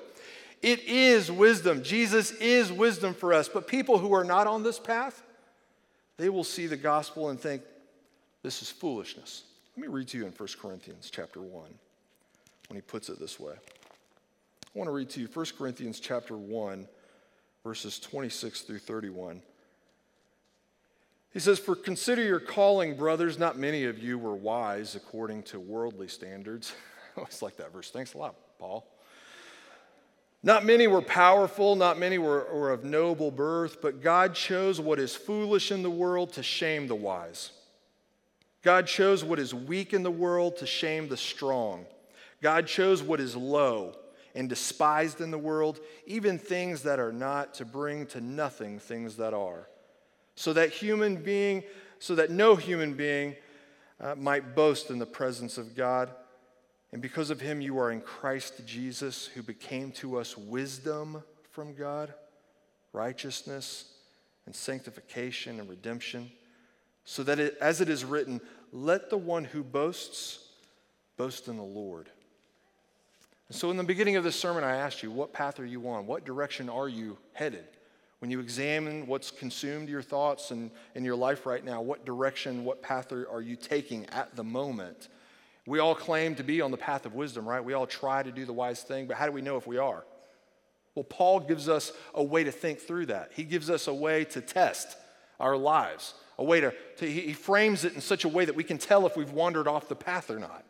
It 0.61 0.83
is 0.83 1.31
wisdom. 1.31 1.81
Jesus 1.81 2.31
is 2.33 2.71
wisdom 2.71 3.13
for 3.15 3.33
us. 3.33 3.47
But 3.47 3.67
people 3.67 3.97
who 3.97 4.13
are 4.13 4.23
not 4.23 4.45
on 4.45 4.61
this 4.61 4.79
path, 4.79 5.23
they 6.17 6.29
will 6.29 6.43
see 6.43 6.67
the 6.67 6.77
gospel 6.77 7.29
and 7.29 7.39
think, 7.39 7.63
this 8.43 8.61
is 8.61 8.69
foolishness. 8.69 9.43
Let 9.75 9.87
me 9.87 9.87
read 9.87 10.07
to 10.09 10.17
you 10.17 10.25
in 10.25 10.31
1 10.31 10.49
Corinthians 10.61 11.09
chapter 11.11 11.41
1 11.41 11.63
when 12.67 12.75
he 12.75 12.81
puts 12.81 13.09
it 13.09 13.19
this 13.19 13.39
way. 13.39 13.53
I 13.53 14.77
want 14.79 14.87
to 14.87 14.91
read 14.91 15.09
to 15.11 15.19
you 15.19 15.27
1 15.27 15.45
Corinthians 15.57 15.99
chapter 15.99 16.37
1, 16.37 16.87
verses 17.63 17.99
26 17.99 18.61
through 18.61 18.79
31. 18.79 19.41
He 21.33 21.39
says, 21.39 21.59
For 21.59 21.75
consider 21.75 22.23
your 22.23 22.39
calling, 22.39 22.95
brothers. 22.95 23.39
Not 23.39 23.57
many 23.57 23.85
of 23.85 23.99
you 23.99 24.17
were 24.17 24.35
wise 24.35 24.95
according 24.95 25.43
to 25.43 25.59
worldly 25.59 26.07
standards. 26.07 26.73
I 27.15 27.19
always 27.19 27.41
like 27.41 27.57
that 27.57 27.71
verse. 27.71 27.89
Thanks 27.89 28.13
a 28.13 28.17
lot, 28.17 28.35
Paul. 28.59 28.85
Not 30.43 30.65
many 30.65 30.87
were 30.87 31.03
powerful, 31.03 31.75
not 31.75 31.99
many 31.99 32.17
were, 32.17 32.47
were 32.51 32.71
of 32.71 32.83
noble 32.83 33.29
birth, 33.29 33.79
but 33.79 34.01
God 34.01 34.33
chose 34.33 34.81
what 34.81 34.99
is 34.99 35.15
foolish 35.15 35.71
in 35.71 35.83
the 35.83 35.91
world 35.91 36.33
to 36.33 36.43
shame 36.43 36.87
the 36.87 36.95
wise. 36.95 37.51
God 38.63 38.87
chose 38.87 39.23
what 39.23 39.37
is 39.37 39.53
weak 39.53 39.93
in 39.93 40.01
the 40.01 40.11
world 40.11 40.57
to 40.57 40.65
shame 40.65 41.07
the 41.07 41.17
strong. 41.17 41.85
God 42.41 42.65
chose 42.65 43.03
what 43.03 43.19
is 43.19 43.35
low 43.35 43.95
and 44.35 44.47
despised 44.49 45.21
in 45.21 45.31
the 45.31 45.37
world, 45.37 45.79
even 46.05 46.37
things 46.37 46.83
that 46.83 46.99
are 46.99 47.11
not, 47.11 47.53
to 47.55 47.65
bring 47.65 48.05
to 48.07 48.21
nothing 48.21 48.79
things 48.79 49.17
that 49.17 49.33
are 49.33 49.67
so 50.35 50.53
that 50.53 50.71
human 50.71 51.17
being, 51.17 51.63
so 51.99 52.15
that 52.15 52.31
no 52.31 52.55
human 52.55 52.93
being 52.93 53.35
uh, 53.99 54.15
might 54.15 54.55
boast 54.55 54.89
in 54.89 54.99
the 54.99 55.05
presence 55.05 55.57
of 55.57 55.75
God. 55.75 56.09
And 56.91 57.01
because 57.01 57.29
of 57.29 57.39
him, 57.39 57.61
you 57.61 57.77
are 57.79 57.91
in 57.91 58.01
Christ 58.01 58.65
Jesus, 58.65 59.27
who 59.27 59.43
became 59.43 59.91
to 59.93 60.17
us 60.17 60.35
wisdom 60.35 61.23
from 61.51 61.75
God, 61.75 62.13
righteousness 62.91 63.93
and 64.45 64.55
sanctification 64.55 65.59
and 65.59 65.69
redemption, 65.69 66.31
so 67.05 67.23
that 67.23 67.39
it, 67.39 67.57
as 67.61 67.79
it 67.79 67.89
is 67.89 68.03
written, 68.03 68.41
let 68.71 69.09
the 69.09 69.17
one 69.17 69.43
who 69.43 69.63
boasts 69.63 70.49
boast 71.17 71.47
in 71.47 71.57
the 71.57 71.63
Lord. 71.63 72.09
And 73.51 73.55
so, 73.57 73.69
in 73.69 73.75
the 73.75 73.83
beginning 73.83 74.15
of 74.15 74.23
this 74.23 74.39
sermon, 74.39 74.63
I 74.63 74.77
asked 74.77 75.03
you, 75.03 75.11
what 75.11 75.33
path 75.33 75.59
are 75.59 75.65
you 75.65 75.85
on? 75.89 76.07
What 76.07 76.23
direction 76.23 76.69
are 76.69 76.87
you 76.87 77.17
headed? 77.33 77.65
When 78.19 78.31
you 78.31 78.39
examine 78.39 79.07
what's 79.07 79.29
consumed 79.29 79.89
your 79.89 80.01
thoughts 80.01 80.51
and 80.51 80.71
in 80.95 81.03
your 81.03 81.17
life 81.17 81.45
right 81.45 81.61
now, 81.61 81.81
what 81.81 82.05
direction, 82.05 82.63
what 82.63 82.81
path 82.81 83.11
are, 83.11 83.29
are 83.29 83.41
you 83.41 83.57
taking 83.57 84.05
at 84.05 84.37
the 84.37 84.43
moment? 84.45 85.09
We 85.65 85.79
all 85.79 85.93
claim 85.93 86.35
to 86.35 86.45
be 86.45 86.61
on 86.61 86.71
the 86.71 86.77
path 86.77 87.05
of 87.05 87.13
wisdom, 87.13 87.45
right? 87.45 87.61
We 87.61 87.73
all 87.73 87.85
try 87.85 88.23
to 88.23 88.31
do 88.31 88.45
the 88.45 88.53
wise 88.53 88.83
thing, 88.83 89.05
but 89.05 89.17
how 89.17 89.25
do 89.25 89.33
we 89.33 89.41
know 89.41 89.57
if 89.57 89.67
we 89.67 89.77
are? 89.77 90.05
Well, 90.95 91.03
Paul 91.03 91.41
gives 91.41 91.67
us 91.67 91.91
a 92.13 92.23
way 92.23 92.45
to 92.45 92.53
think 92.53 92.79
through 92.79 93.07
that. 93.07 93.31
He 93.35 93.43
gives 93.43 93.69
us 93.69 93.89
a 93.89 93.93
way 93.93 94.23
to 94.23 94.39
test 94.39 94.95
our 95.41 95.57
lives, 95.57 96.13
a 96.37 96.43
way 96.45 96.61
to, 96.61 96.73
to 96.99 97.05
he 97.05 97.33
frames 97.33 97.83
it 97.83 97.95
in 97.95 97.99
such 97.99 98.23
a 98.23 98.29
way 98.29 98.45
that 98.45 98.55
we 98.55 98.63
can 98.63 98.77
tell 98.77 99.05
if 99.05 99.17
we've 99.17 99.33
wandered 99.33 99.67
off 99.67 99.89
the 99.89 99.95
path 99.97 100.31
or 100.31 100.39
not. 100.39 100.63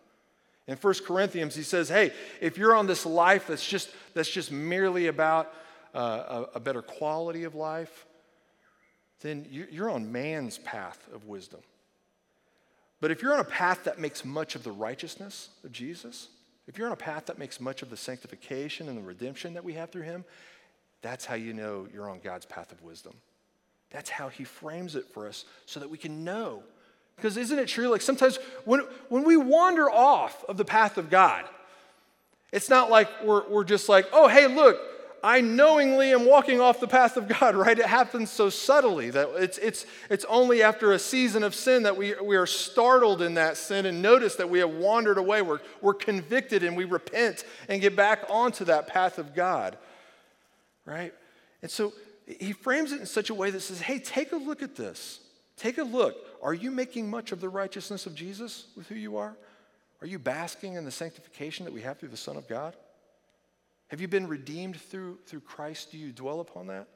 In 0.67 0.78
1 0.78 0.93
Corinthians, 1.06 1.56
he 1.56 1.63
says, 1.63 1.89
hey, 1.89 2.13
if 2.39 2.58
you're 2.58 2.76
on 2.76 2.88
this 2.88 3.06
life 3.06 3.47
that's 3.47 3.67
just, 3.67 3.89
that's 4.13 4.30
just 4.30 4.52
merely 4.52 5.08
about 5.08 5.54
uh, 5.93 6.45
a, 6.54 6.58
a, 6.58 6.60
better 6.60 6.82
quality 6.82 7.43
of 7.43 7.56
life, 7.56 8.06
then 9.21 9.45
you're 9.50 9.89
on 9.89 10.12
man's 10.12 10.58
path 10.60 11.08
of 11.13 11.26
wisdom. 11.26 11.60
But 13.02 13.12
if 13.12 13.21
you're 13.21 13.34
on 13.34 13.39
a 13.39 13.43
path 13.43 13.84
that 13.86 14.00
makes 14.00 14.24
much 14.24 14.56
of 14.56 14.63
the 14.63 14.71
righteousness 14.71 15.50
of 15.63 15.71
Jesus, 15.71 16.30
if 16.67 16.78
you're 16.78 16.88
on 16.88 16.93
a 16.93 16.97
path 16.97 17.26
that 17.26 17.39
makes 17.39 17.60
much 17.60 17.82
of 17.82 17.89
the 17.89 17.97
sanctification 17.97 18.88
and 18.88 18.97
the 18.97 19.02
redemption 19.02 19.56
that 19.56 19.63
we 19.63 19.74
have 19.74 19.89
through 19.89 20.04
him, 20.04 20.24
that's 21.02 21.26
how 21.26 21.36
you 21.36 21.54
know 21.54 21.88
you're 21.93 22.10
on 22.10 22.19
God's 22.19 22.45
path 22.45 22.71
of 22.71 22.82
wisdom. 22.84 23.13
That's 23.89 24.10
how 24.10 24.30
he 24.30 24.43
frames 24.43 24.95
it 24.95 25.06
for 25.12 25.28
us 25.28 25.45
so 25.65 25.80
that 25.80 25.89
we 25.89 25.97
can 25.97 26.24
know. 26.24 26.63
Because 27.15 27.38
isn't 27.38 27.60
it 27.60 27.67
true? 27.67 27.88
Like 27.89 28.02
sometimes 28.02 28.38
when, 28.65 28.82
when 29.10 29.24
we 29.24 29.38
wander 29.38 29.89
off 29.89 30.43
of 30.45 30.58
the 30.58 30.65
path 30.65 30.97
of 30.97 31.10
God, 31.10 31.45
it's 32.52 32.69
not 32.69 32.89
like 32.89 33.08
we're, 33.24 33.47
we're 33.47 33.63
just 33.63 33.88
like, 33.88 34.08
oh, 34.12 34.28
hey, 34.28 34.47
look, 34.47 34.78
I 35.24 35.41
knowingly 35.41 36.13
am 36.13 36.26
walking 36.26 36.60
off 36.60 36.80
the 36.80 36.88
path 36.88 37.15
of 37.15 37.28
God, 37.28 37.56
right? 37.56 37.78
It 37.78 37.86
happens 37.86 38.30
so 38.30 38.50
subtly 38.50 39.12
that 39.12 39.30
it's, 39.38 39.58
it's, 39.60 39.86
it's 40.10 40.26
only 40.26 40.63
after 40.63 40.93
a 40.93 41.00
season 41.00 41.43
of 41.43 41.54
sin 41.54 41.84
that 41.84 41.95
we, 41.95 42.15
we 42.21 42.36
are 42.36 42.47
startled 42.47 43.21
in 43.21 43.36
that 43.36 43.58
sin 43.58 43.86
and 43.86 44.02
notice 44.02 44.36
that 44.36 44.50
we 44.50 44.60
have 44.60 44.71
wandered 44.71 45.17
away. 45.17 45.41
We're, 45.41 45.60
we're 45.82 45.93
convicted 45.93 46.63
and 46.63 46.76
we 46.76 46.86
repent 46.86 47.45
and 47.69 47.82
get 47.82 47.95
back 47.95 48.26
onto 48.30 48.65
that 48.65 48.88
path 48.88 49.17
of 49.17 49.36
God, 49.36 49.78
right? 50.86 51.13
And 51.62 51.69
so 51.69 51.93
he 52.26 52.54
frames 52.54 52.91
it 52.91 53.00
in 53.00 53.06
such 53.06 53.30
a 53.30 53.34
way 53.34 53.52
that 53.52 53.62
says, 53.62 53.82
hey, 53.82 54.00
take 54.00 54.32
a 54.32 54.38
look 54.38 54.62
at 54.63 54.76
this. 54.76 55.19
Take 55.62 55.78
a 55.78 55.84
look. 55.84 56.15
Are 56.41 56.56
you 56.56 56.71
making 56.71 57.08
much 57.08 57.32
of 57.32 57.39
the 57.39 57.47
righteousness 57.47 58.08
of 58.08 58.15
Jesus 58.15 58.65
with 58.76 58.88
who 58.88 58.95
you 58.95 59.17
are? 59.17 59.38
Are 60.02 60.08
you 60.08 60.17
basking 60.17 60.74
in 60.74 60.86
the 60.86 60.91
sanctification 60.91 61.65
that 61.65 61.71
we 61.71 61.84
have 61.84 62.00
through 62.00 62.10
the 62.10 62.17
Son 62.17 62.36
of 62.36 62.47
God? 62.47 62.76
Have 63.89 64.02
you 64.02 64.08
been 64.08 64.28
redeemed 64.28 64.82
through, 64.82 65.19
through 65.28 65.41
Christ? 65.41 65.91
Do 65.91 66.00
you 66.00 66.12
dwell 66.12 66.39
upon 66.39 66.65
that? 66.65 66.88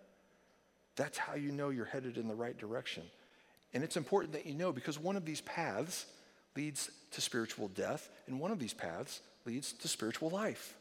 That's 0.96 1.16
how 1.16 1.36
you 1.36 1.52
know 1.52 1.70
you're 1.70 1.86
headed 1.86 2.18
in 2.18 2.28
the 2.28 2.34
right 2.34 2.58
direction. 2.58 3.04
And 3.76 3.84
it's 3.84 3.98
important 3.98 4.34
that 4.34 4.48
you 4.48 4.56
know 4.56 4.72
because 4.72 4.98
one 4.98 5.16
of 5.16 5.26
these 5.26 5.42
paths 5.42 6.08
leads 6.56 6.90
to 7.12 7.22
spiritual 7.22 7.68
death, 7.68 8.10
and 8.26 8.40
one 8.40 8.50
of 8.50 8.58
these 8.58 8.74
paths 8.74 9.22
leads 9.46 9.74
to 9.74 9.88
spiritual 9.88 10.32
life. 10.32 10.74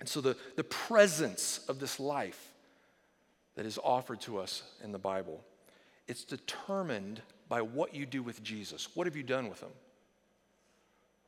And 0.00 0.08
so 0.08 0.22
the, 0.22 0.38
the 0.56 0.64
presence 0.64 1.60
of 1.68 1.80
this 1.80 2.00
life 2.00 2.48
that 3.56 3.66
is 3.66 3.78
offered 3.82 4.20
to 4.22 4.38
us 4.38 4.62
in 4.84 4.92
the 4.92 4.98
Bible, 4.98 5.42
it's 6.06 6.24
determined 6.24 7.20
by 7.48 7.62
what 7.62 7.94
you 7.94 8.06
do 8.06 8.22
with 8.22 8.42
Jesus. 8.42 8.88
What 8.94 9.06
have 9.06 9.16
you 9.16 9.22
done 9.22 9.48
with 9.48 9.60
him? 9.60 9.70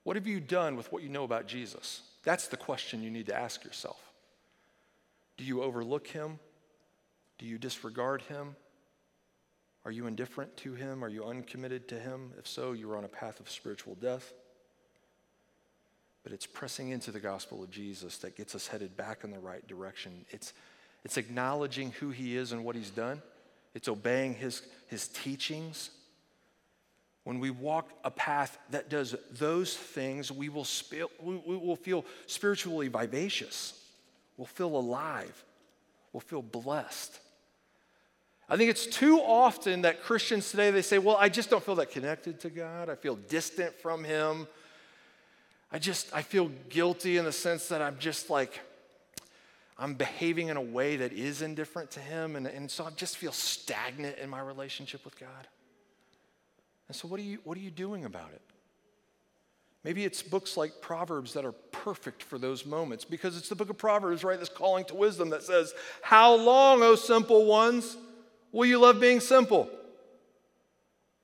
What 0.04 0.16
have 0.16 0.26
you 0.26 0.40
done 0.40 0.76
with 0.76 0.90
what 0.92 1.02
you 1.02 1.08
know 1.08 1.24
about 1.24 1.46
Jesus? 1.46 2.02
That's 2.24 2.48
the 2.48 2.56
question 2.56 3.02
you 3.02 3.10
need 3.10 3.26
to 3.26 3.38
ask 3.38 3.64
yourself. 3.64 4.00
Do 5.36 5.44
you 5.44 5.62
overlook 5.62 6.06
him? 6.06 6.38
Do 7.38 7.46
you 7.46 7.58
disregard 7.58 8.22
him? 8.22 8.56
Are 9.84 9.90
you 9.90 10.06
indifferent 10.06 10.56
to 10.58 10.74
him? 10.74 11.04
Are 11.04 11.08
you 11.08 11.24
uncommitted 11.24 11.88
to 11.88 11.98
him? 11.98 12.32
If 12.38 12.46
so, 12.46 12.72
you're 12.72 12.96
on 12.96 13.04
a 13.04 13.08
path 13.08 13.40
of 13.40 13.48
spiritual 13.48 13.94
death. 13.94 14.32
But 16.24 16.32
it's 16.32 16.46
pressing 16.46 16.90
into 16.90 17.10
the 17.10 17.20
gospel 17.20 17.62
of 17.62 17.70
Jesus 17.70 18.18
that 18.18 18.36
gets 18.36 18.54
us 18.54 18.66
headed 18.66 18.96
back 18.96 19.24
in 19.24 19.30
the 19.30 19.38
right 19.38 19.66
direction. 19.66 20.26
It's, 20.30 20.52
it's 21.04 21.16
acknowledging 21.16 21.92
who 21.92 22.10
he 22.10 22.36
is 22.36 22.52
and 22.52 22.64
what 22.64 22.76
he's 22.76 22.90
done. 22.90 23.22
it's 23.74 23.88
obeying 23.88 24.34
his, 24.34 24.62
his 24.88 25.08
teachings. 25.08 25.90
When 27.24 27.38
we 27.40 27.50
walk 27.50 27.90
a 28.04 28.10
path 28.10 28.58
that 28.70 28.88
does 28.88 29.14
those 29.32 29.76
things, 29.76 30.32
we 30.32 30.48
will, 30.48 30.64
sp- 30.64 31.12
we 31.22 31.36
will 31.36 31.76
feel 31.76 32.04
spiritually 32.26 32.88
vivacious. 32.88 33.78
We'll 34.36 34.46
feel 34.46 34.74
alive. 34.76 35.44
We'll 36.12 36.20
feel 36.22 36.42
blessed. 36.42 37.20
I 38.48 38.56
think 38.56 38.70
it's 38.70 38.86
too 38.86 39.20
often 39.20 39.82
that 39.82 40.02
Christians 40.02 40.50
today 40.50 40.70
they 40.70 40.80
say, 40.80 40.98
"Well, 40.98 41.16
I 41.16 41.28
just 41.28 41.50
don't 41.50 41.62
feel 41.62 41.74
that 41.74 41.90
connected 41.90 42.40
to 42.40 42.50
God. 42.50 42.88
I 42.88 42.94
feel 42.94 43.16
distant 43.16 43.74
from 43.74 44.04
him. 44.04 44.46
I 45.70 45.78
just 45.78 46.14
I 46.14 46.22
feel 46.22 46.50
guilty 46.70 47.18
in 47.18 47.26
the 47.26 47.32
sense 47.32 47.68
that 47.68 47.82
I'm 47.82 47.98
just 47.98 48.30
like 48.30 48.58
I'm 49.78 49.94
behaving 49.94 50.48
in 50.48 50.56
a 50.56 50.62
way 50.62 50.96
that 50.96 51.12
is 51.12 51.42
indifferent 51.42 51.90
to 51.92 52.00
him 52.00 52.36
and, 52.36 52.46
and 52.46 52.70
so 52.70 52.84
I 52.84 52.90
just 52.90 53.16
feel 53.16 53.32
stagnant 53.32 54.18
in 54.18 54.28
my 54.28 54.40
relationship 54.40 55.04
with 55.04 55.18
God." 55.18 55.48
And 56.88 56.96
so 56.96 57.06
what 57.08 57.20
are 57.20 57.24
you 57.24 57.38
what 57.44 57.56
are 57.56 57.60
you 57.60 57.70
doing 57.70 58.04
about 58.04 58.30
it? 58.32 58.42
Maybe 59.84 60.04
it's 60.04 60.22
books 60.22 60.56
like 60.56 60.80
Proverbs 60.80 61.32
that 61.34 61.44
are 61.44 61.52
perfect 61.52 62.22
for 62.22 62.36
those 62.36 62.66
moments 62.66 63.04
because 63.04 63.36
it's 63.36 63.48
the 63.48 63.54
book 63.54 63.70
of 63.70 63.78
Proverbs, 63.78 64.24
right? 64.24 64.38
This 64.38 64.48
calling 64.48 64.84
to 64.86 64.94
wisdom 64.94 65.30
that 65.30 65.42
says, 65.42 65.72
How 66.02 66.34
long, 66.34 66.82
O 66.82 66.94
simple 66.94 67.46
ones? 67.46 67.96
will 68.50 68.66
you 68.66 68.78
love 68.78 69.00
being 69.00 69.20
simple? 69.20 69.70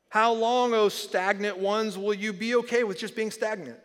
How 0.09 0.33
long, 0.33 0.73
O 0.75 0.89
stagnant 0.89 1.59
ones, 1.59 1.99
will 1.99 2.15
you 2.15 2.33
be 2.33 2.55
okay 2.57 2.85
with 2.85 2.99
just 2.99 3.17
being 3.17 3.31
stagnant? 3.31 3.79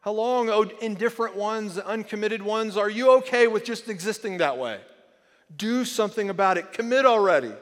How 0.00 0.12
long, 0.12 0.48
oh, 0.48 0.62
indifferent 0.80 1.36
ones, 1.36 1.78
uncommitted 1.78 2.42
ones, 2.42 2.76
are 2.76 2.88
you 2.88 3.12
okay 3.18 3.46
with 3.46 3.64
just 3.64 3.88
existing 3.88 4.38
that 4.38 4.56
way? 4.56 4.80
Do 5.54 5.84
something 5.84 6.30
about 6.30 6.56
it. 6.56 6.72
Commit 6.72 7.04
already. 7.04 7.52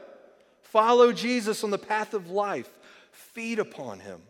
Follow 0.62 1.12
Jesus 1.12 1.64
on 1.64 1.70
the 1.70 1.78
path 1.78 2.14
of 2.14 2.30
life. 2.30 2.68
Feed 3.10 3.58
upon 3.58 4.00
him. 4.00 4.20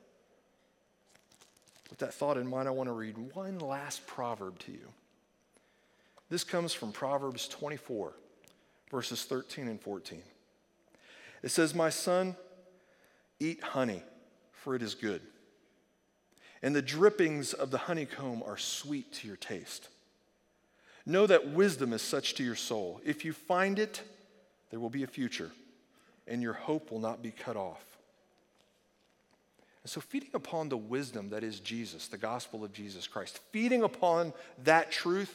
With 1.90 1.98
that 1.98 2.14
thought 2.14 2.38
in 2.38 2.48
mind, 2.48 2.68
I 2.68 2.70
want 2.70 2.88
to 2.88 2.92
read 2.92 3.16
one 3.34 3.58
last 3.58 4.06
proverb 4.06 4.58
to 4.60 4.72
you. 4.72 4.88
This 6.30 6.44
comes 6.44 6.72
from 6.72 6.92
Proverbs 6.92 7.48
24, 7.48 8.12
verses 8.90 9.24
13 9.24 9.68
and 9.68 9.80
14. 9.80 10.22
It 11.42 11.50
says, 11.50 11.74
My 11.74 11.90
son, 11.90 12.36
eat 13.40 13.62
honey, 13.62 14.02
for 14.52 14.74
it 14.74 14.82
is 14.82 14.94
good. 14.94 15.22
And 16.62 16.74
the 16.74 16.82
drippings 16.82 17.52
of 17.52 17.70
the 17.70 17.78
honeycomb 17.78 18.42
are 18.44 18.56
sweet 18.56 19.12
to 19.14 19.28
your 19.28 19.36
taste. 19.36 19.88
Know 21.06 21.26
that 21.26 21.50
wisdom 21.50 21.92
is 21.92 22.02
such 22.02 22.34
to 22.34 22.44
your 22.44 22.56
soul. 22.56 23.00
If 23.04 23.24
you 23.24 23.32
find 23.32 23.78
it, 23.78 24.02
there 24.70 24.80
will 24.80 24.90
be 24.90 25.04
a 25.04 25.06
future, 25.06 25.50
and 26.26 26.42
your 26.42 26.52
hope 26.52 26.90
will 26.90 27.00
not 27.00 27.22
be 27.22 27.30
cut 27.30 27.56
off. 27.56 27.82
And 29.82 29.90
so, 29.90 30.00
feeding 30.00 30.30
upon 30.34 30.68
the 30.68 30.76
wisdom 30.76 31.30
that 31.30 31.42
is 31.42 31.60
Jesus, 31.60 32.08
the 32.08 32.18
gospel 32.18 32.64
of 32.64 32.72
Jesus 32.72 33.06
Christ, 33.06 33.40
feeding 33.52 33.82
upon 33.82 34.34
that 34.64 34.90
truth, 34.90 35.34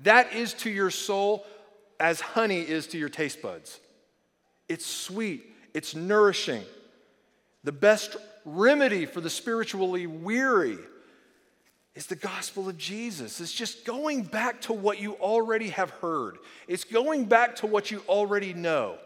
that 0.00 0.32
is 0.32 0.54
to 0.54 0.70
your 0.70 0.90
soul 0.90 1.46
as 2.00 2.20
honey 2.20 2.60
is 2.60 2.88
to 2.88 2.98
your 2.98 3.08
taste 3.08 3.40
buds. 3.40 3.78
It's 4.68 4.86
sweet, 4.86 5.44
it's 5.72 5.94
nourishing. 5.94 6.64
The 7.62 7.70
best 7.70 8.16
remedy 8.44 9.06
for 9.06 9.20
the 9.20 9.30
spiritually 9.30 10.06
weary 10.06 10.78
is 11.94 12.06
the 12.06 12.16
gospel 12.16 12.68
of 12.68 12.78
Jesus. 12.78 13.40
It's 13.40 13.52
just 13.52 13.84
going 13.84 14.22
back 14.22 14.62
to 14.62 14.72
what 14.72 15.00
you 15.00 15.14
already 15.14 15.68
have 15.70 15.90
heard, 15.90 16.38
it's 16.68 16.84
going 16.84 17.26
back 17.26 17.56
to 17.56 17.66
what 17.66 17.90
you 17.90 18.02
already 18.08 18.54
know. 18.54 18.98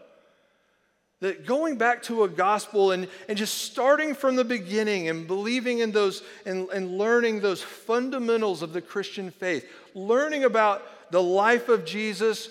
That 1.19 1.47
going 1.47 1.79
back 1.79 2.03
to 2.03 2.25
a 2.25 2.29
gospel 2.29 2.91
and, 2.91 3.07
and 3.27 3.35
just 3.35 3.63
starting 3.63 4.13
from 4.13 4.35
the 4.35 4.45
beginning 4.45 5.09
and 5.09 5.25
believing 5.25 5.79
in 5.79 5.91
those 5.91 6.21
and, 6.45 6.69
and 6.69 6.99
learning 6.99 7.39
those 7.39 7.59
fundamentals 7.59 8.61
of 8.61 8.71
the 8.71 8.83
Christian 8.83 9.31
faith, 9.31 9.67
learning 9.95 10.43
about 10.43 10.83
the 11.11 11.21
life 11.21 11.69
of 11.69 11.85
Jesus, 11.85 12.49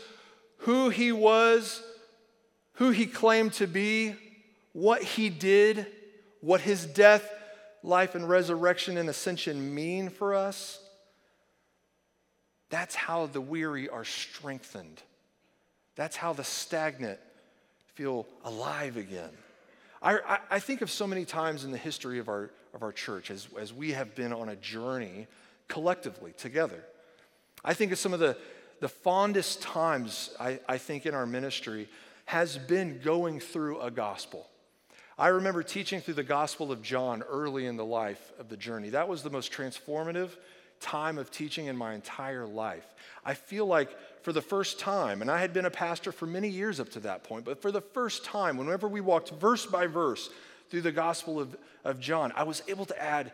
who 0.58 0.88
he 0.88 1.12
was, 1.12 1.80
who 2.72 2.90
he 2.90 3.06
claimed 3.06 3.52
to 3.52 3.68
be, 3.68 4.16
what 4.72 5.00
he 5.00 5.30
did, 5.30 5.86
what 6.46 6.60
his 6.60 6.86
death, 6.86 7.28
life, 7.82 8.14
and 8.14 8.28
resurrection 8.28 8.96
and 8.96 9.08
ascension 9.08 9.74
mean 9.74 10.08
for 10.08 10.32
us. 10.32 10.78
That's 12.70 12.94
how 12.94 13.26
the 13.26 13.40
weary 13.40 13.88
are 13.88 14.04
strengthened. 14.04 15.02
That's 15.96 16.14
how 16.14 16.34
the 16.34 16.44
stagnant 16.44 17.18
feel 17.94 18.28
alive 18.44 18.96
again. 18.96 19.30
I, 20.00 20.38
I, 20.48 20.60
think 20.60 20.82
of 20.82 20.90
so 20.90 21.04
many 21.04 21.24
times 21.24 21.64
in 21.64 21.72
the 21.72 21.78
history 21.78 22.20
of 22.20 22.28
our, 22.28 22.50
of 22.74 22.84
our 22.84 22.92
church 22.92 23.32
as, 23.32 23.48
as 23.58 23.72
we 23.72 23.90
have 23.92 24.14
been 24.14 24.32
on 24.32 24.50
a 24.50 24.56
journey 24.56 25.26
collectively 25.66 26.32
together. 26.38 26.84
I 27.64 27.74
think 27.74 27.90
of 27.90 27.98
some 27.98 28.12
of 28.12 28.20
the, 28.20 28.36
the 28.78 28.88
fondest 28.88 29.62
times, 29.62 30.30
I, 30.38 30.60
I 30.68 30.78
think, 30.78 31.06
in 31.06 31.14
our 31.14 31.26
ministry 31.26 31.88
has 32.26 32.56
been 32.56 33.00
going 33.02 33.40
through 33.40 33.80
a 33.80 33.90
gospel. 33.90 34.46
I 35.18 35.28
remember 35.28 35.62
teaching 35.62 36.00
through 36.02 36.14
the 36.14 36.22
Gospel 36.22 36.70
of 36.70 36.82
John 36.82 37.22
early 37.22 37.66
in 37.66 37.76
the 37.76 37.84
life 37.84 38.32
of 38.38 38.50
the 38.50 38.56
journey. 38.56 38.90
That 38.90 39.08
was 39.08 39.22
the 39.22 39.30
most 39.30 39.50
transformative 39.50 40.30
time 40.78 41.16
of 41.16 41.30
teaching 41.30 41.66
in 41.66 41.76
my 41.76 41.94
entire 41.94 42.46
life. 42.46 42.84
I 43.24 43.32
feel 43.32 43.64
like 43.64 43.96
for 44.22 44.34
the 44.34 44.42
first 44.42 44.78
time, 44.78 45.22
and 45.22 45.30
I 45.30 45.40
had 45.40 45.54
been 45.54 45.64
a 45.64 45.70
pastor 45.70 46.12
for 46.12 46.26
many 46.26 46.48
years 46.48 46.80
up 46.80 46.90
to 46.90 47.00
that 47.00 47.24
point, 47.24 47.46
but 47.46 47.62
for 47.62 47.72
the 47.72 47.80
first 47.80 48.26
time, 48.26 48.58
whenever 48.58 48.86
we 48.88 49.00
walked 49.00 49.30
verse 49.30 49.64
by 49.64 49.86
verse 49.86 50.28
through 50.68 50.82
the 50.82 50.92
Gospel 50.92 51.40
of, 51.40 51.56
of 51.82 51.98
John, 51.98 52.30
I 52.36 52.42
was 52.42 52.62
able 52.68 52.84
to 52.84 53.02
add 53.02 53.32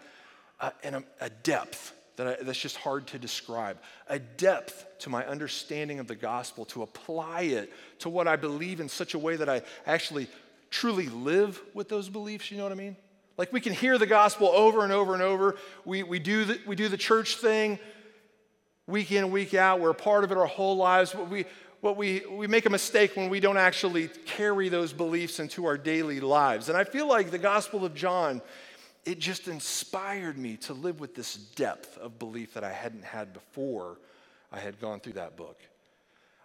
a, 0.61 0.73
a, 0.85 1.03
a 1.21 1.31
depth 1.31 1.95
that 2.17 2.27
I, 2.27 2.43
that's 2.43 2.61
just 2.61 2.77
hard 2.77 3.07
to 3.09 3.19
describe, 3.19 3.79
a 4.09 4.19
depth 4.19 4.87
to 5.01 5.11
my 5.11 5.27
understanding 5.27 5.99
of 5.99 6.07
the 6.07 6.15
gospel, 6.15 6.65
to 6.67 6.83
apply 6.83 7.43
it 7.43 7.73
to 8.01 8.09
what 8.09 8.29
I 8.29 8.37
believe 8.37 8.81
in 8.81 8.89
such 8.89 9.15
a 9.15 9.19
way 9.19 9.37
that 9.37 9.49
I 9.49 9.63
actually 9.87 10.29
truly 10.73 11.09
live 11.09 11.61
with 11.75 11.89
those 11.89 12.09
beliefs, 12.09 12.51
you 12.51 12.57
know 12.57 12.65
what 12.65 12.73
I 12.73 12.77
mean? 12.77 12.97
Like 13.39 13.53
we 13.53 13.61
can 13.61 13.73
hear 13.73 13.99
the 13.99 14.07
gospel 14.07 14.49
over 14.49 14.83
and 14.83 14.93
over 14.93 15.15
and 15.15 15.23
over. 15.23 15.57
We, 15.85 16.03
we, 16.03 16.19
do, 16.19 16.45
the, 16.45 16.61
we 16.67 16.75
do 16.75 16.89
the 16.89 16.97
church 16.97 17.37
thing 17.37 17.79
week 18.87 19.13
in 19.13 19.31
week 19.31 19.55
out. 19.55 19.81
We're 19.81 19.91
a 19.91 19.95
part 19.95 20.25
of 20.25 20.33
it 20.33 20.39
our 20.39 20.47
whole 20.47 20.77
lives. 20.77 21.15
We, 21.15 21.45
what 21.81 21.97
we, 21.97 22.23
we 22.31 22.47
make 22.47 22.67
a 22.67 22.71
mistake 22.71 23.17
when 23.17 23.31
we 23.31 23.41
don't 23.41 23.57
actually 23.57 24.09
carry 24.27 24.69
those 24.69 24.93
beliefs 24.93 25.39
into 25.41 25.67
our 25.67 25.77
daily 25.77 26.21
lives. 26.21 26.69
And 26.69 26.77
I 26.77 26.85
feel 26.85 27.07
like 27.07 27.31
the 27.31 27.39
Gospel 27.39 27.85
of 27.85 27.95
John 27.95 28.43
it 29.05 29.19
just 29.19 29.49
inspired 29.49 30.39
me 30.39 30.57
to 30.59 30.75
live 30.75 31.01
with 31.01 31.17
this 31.17 31.35
depth 31.35 31.99
of 31.99 32.21
belief 32.21 32.55
that 32.55 32.63
I 32.63 32.71
hadn't 32.71 33.05
had 33.05 33.33
before 33.33 33.99
I 34.53 34.61
had 34.61 34.81
gone 34.81 35.01
through 35.01 35.15
that 35.15 35.37
book. 35.37 35.59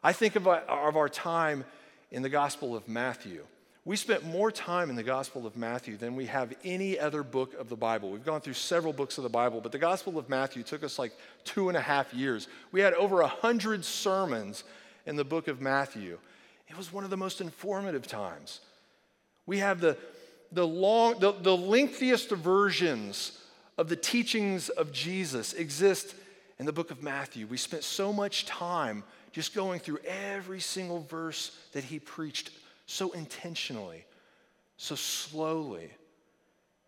I 0.04 0.12
think 0.12 0.36
of 0.36 0.48
of 0.48 0.96
our 0.96 1.10
time 1.10 1.66
in 2.10 2.24
the 2.24 2.30
Gospel 2.30 2.76
of 2.76 2.88
Matthew. 2.88 3.46
We 3.88 3.96
spent 3.96 4.26
more 4.26 4.52
time 4.52 4.90
in 4.90 4.98
the 4.98 5.02
Gospel 5.04 5.48
of 5.48 5.56
Matthew 5.56 5.96
than 5.96 6.18
we 6.18 6.26
have 6.26 6.54
any 6.66 7.00
other 7.00 7.24
book 7.24 7.54
of 7.54 7.70
the 7.70 7.78
Bible. 7.78 8.12
We've 8.12 8.26
gone 8.26 8.42
through 8.42 8.56
several 8.56 8.92
books 8.92 9.18
of 9.18 9.24
the 9.24 9.30
Bible, 9.30 9.62
but 9.62 9.72
the 9.72 9.78
Gospel 9.78 10.18
of 10.18 10.28
Matthew 10.28 10.62
took 10.62 10.84
us 10.84 11.00
like 11.00 11.14
two 11.46 11.70
and 11.70 11.78
a 11.78 11.82
half 11.82 12.14
years. 12.14 12.50
We 12.74 12.82
had 12.82 12.94
over 12.96 13.22
a 13.22 13.28
hundred 13.28 13.86
sermons 13.86 14.66
in 15.06 15.16
the 15.16 15.24
book 15.24 15.48
of 15.48 15.62
Matthew. 15.62 16.20
It 16.68 16.76
was 16.76 16.92
one 16.92 17.06
of 17.06 17.10
the 17.10 17.16
most 17.16 17.40
informative 17.40 18.06
times. 18.06 18.60
We 19.46 19.60
have 19.60 19.80
the, 19.80 19.96
the, 20.52 20.68
long, 20.68 21.20
the, 21.20 21.32
the 21.32 21.56
lengthiest 21.56 22.30
versions 22.32 23.40
of 23.78 23.88
the 23.88 23.96
teachings 23.96 24.68
of 24.68 24.92
Jesus 24.92 25.54
exist 25.54 26.14
in 26.60 26.66
the 26.66 26.74
book 26.74 26.92
of 26.92 27.02
Matthew. 27.02 27.48
We 27.48 27.56
spent 27.56 27.86
so 27.86 28.12
much 28.12 28.46
time 28.48 29.06
just 29.32 29.56
going 29.56 29.80
through 29.80 30.00
every 30.06 30.60
single 30.60 31.04
verse 31.04 31.58
that 31.72 31.86
he 31.86 32.00
preached 32.00 32.52
so 32.88 33.12
intentionally, 33.12 34.06
so 34.78 34.96
slowly, 34.96 35.92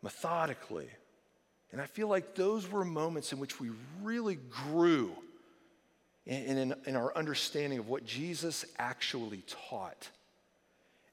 methodically. 0.02 0.88
And 1.72 1.80
I 1.80 1.86
feel 1.86 2.08
like 2.08 2.34
those 2.34 2.72
were 2.72 2.84
moments 2.84 3.32
in 3.32 3.40
which 3.40 3.60
we 3.60 3.70
really 4.02 4.40
grew 4.50 5.12
in, 6.26 6.58
in, 6.58 6.76
in 6.86 6.96
our 6.96 7.16
understanding 7.16 7.80
of 7.80 7.90
what 7.90 8.06
Jesus 8.06 8.66
actually 8.80 9.44
taught. 9.70 10.10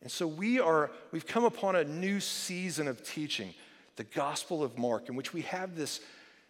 And 0.03 0.11
so 0.11 0.27
we 0.27 0.61
are, 0.61 0.91
we've 1.11 1.27
come 1.27 1.45
upon 1.45 1.75
a 1.75 1.85
new 1.85 2.21
season 2.21 2.87
of 2.87 3.05
teaching, 3.05 3.53
the 3.97 4.05
Gospel 4.05 4.63
of 4.63 4.79
Mark, 4.79 5.09
in 5.09 5.17
which 5.17 5.33
we 5.35 5.41
have 5.43 5.75
this, 5.75 6.01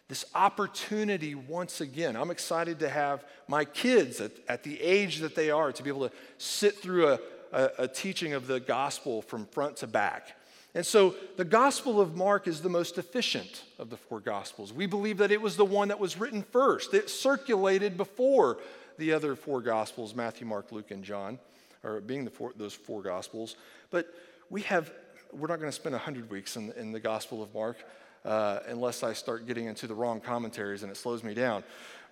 this 0.09 0.25
opportunity 0.35 1.33
once 1.33 1.81
again. 1.81 2.15
I'm 2.15 2.29
excited 2.29 2.79
to 2.79 2.89
have 2.89 3.25
my 3.47 3.65
kids 3.65 4.21
at, 4.21 4.31
at 4.47 4.63
the 4.63 4.79
age 4.79 5.19
that 5.19 5.33
they 5.33 5.49
are 5.49 5.71
to 5.71 5.83
be 5.83 5.89
able 5.89 6.07
to 6.07 6.15
sit 6.37 6.77
through 6.77 7.07
a, 7.07 7.19
a, 7.51 7.69
a 7.79 7.87
teaching 7.87 8.33
of 8.33 8.47
the 8.47 8.59
gospel 8.59 9.21
from 9.21 9.45
front 9.45 9.77
to 9.77 9.87
back. 9.87 10.35
And 10.77 10.85
so 10.85 11.15
the 11.37 11.45
Gospel 11.45 11.99
of 11.99 12.15
Mark 12.15 12.47
is 12.47 12.61
the 12.61 12.69
most 12.69 12.99
efficient 12.99 13.63
of 13.79 13.89
the 13.89 13.97
four 13.97 14.19
Gospels. 14.19 14.71
We 14.71 14.85
believe 14.85 15.17
that 15.17 15.31
it 15.31 15.41
was 15.41 15.57
the 15.57 15.65
one 15.65 15.87
that 15.87 15.99
was 15.99 16.19
written 16.19 16.43
first, 16.43 16.93
it 16.93 17.09
circulated 17.09 17.97
before 17.97 18.59
the 18.99 19.13
other 19.13 19.35
four 19.35 19.61
Gospels 19.61 20.13
Matthew, 20.13 20.45
Mark, 20.45 20.71
Luke, 20.71 20.91
and 20.91 21.03
John. 21.03 21.39
or 21.83 22.01
being 22.01 22.25
the 22.25 22.31
four, 22.31 22.53
those 22.55 22.73
four 22.73 23.01
gospels. 23.01 23.55
But 23.89 24.13
we 24.49 24.61
have, 24.63 24.91
we're 25.31 25.47
not 25.47 25.59
going 25.59 25.71
to 25.71 25.75
spend 25.75 25.93
100 25.93 26.29
weeks 26.29 26.55
in, 26.55 26.71
in 26.73 26.91
the 26.91 26.99
Gospel 26.99 27.41
of 27.41 27.53
Mark 27.53 27.77
uh, 28.25 28.59
unless 28.67 29.03
I 29.03 29.13
start 29.13 29.47
getting 29.47 29.65
into 29.65 29.87
the 29.87 29.95
wrong 29.95 30.19
commentaries 30.19 30.83
and 30.83 30.91
it 30.91 30.97
slows 30.97 31.23
me 31.23 31.33
down. 31.33 31.63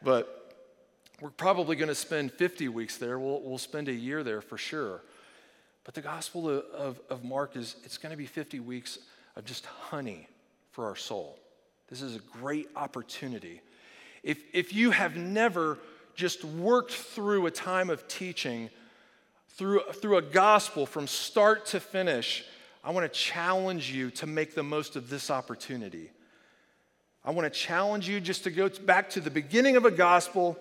But 0.03 0.55
we're 1.21 1.29
probably 1.29 1.75
going 1.75 1.89
to 1.89 1.95
spend 1.95 2.31
50 2.33 2.67
weeks 2.69 2.97
there. 2.97 3.19
We'll, 3.19 3.41
we'll 3.41 3.57
spend 3.57 3.89
a 3.89 3.93
year 3.93 4.23
there 4.23 4.41
for 4.41 4.57
sure. 4.57 5.01
But 5.85 5.93
the 5.93 6.01
Gospel 6.01 6.49
of, 6.49 6.99
of, 7.09 7.23
Mark 7.23 7.55
is, 7.55 7.75
it's 7.83 7.97
going 7.97 8.11
to 8.11 8.17
be 8.17 8.25
50 8.25 8.59
weeks 8.59 8.97
of 9.35 9.45
just 9.45 9.65
honey 9.67 10.27
for 10.71 10.87
our 10.87 10.95
soul. 10.95 11.37
This 11.89 12.01
is 12.01 12.15
a 12.15 12.19
great 12.19 12.67
opportunity. 12.75 13.61
If, 14.23 14.41
if 14.51 14.73
you 14.73 14.91
have 14.91 15.15
never 15.15 15.77
just 16.15 16.43
worked 16.43 16.91
through 16.91 17.45
a 17.45 17.51
time 17.51 17.91
of 17.91 18.07
teaching, 18.07 18.71
through, 19.49 19.81
through 19.93 20.17
a 20.17 20.23
gospel 20.23 20.87
from 20.87 21.05
start 21.05 21.67
to 21.67 21.79
finish, 21.79 22.43
I 22.83 22.89
want 22.91 23.11
to 23.11 23.19
challenge 23.19 23.91
you 23.91 24.09
to 24.11 24.25
make 24.25 24.55
the 24.55 24.63
most 24.63 24.95
of 24.95 25.09
this 25.09 25.29
opportunity. 25.29 26.09
I 27.23 27.29
want 27.31 27.51
to 27.51 27.59
challenge 27.59 28.09
you 28.09 28.19
just 28.19 28.43
to 28.45 28.51
go 28.51 28.69
back 28.69 29.11
to 29.11 29.19
the 29.19 29.29
beginning 29.29 29.75
of 29.75 29.85
a 29.85 29.91
gospel 29.91 30.57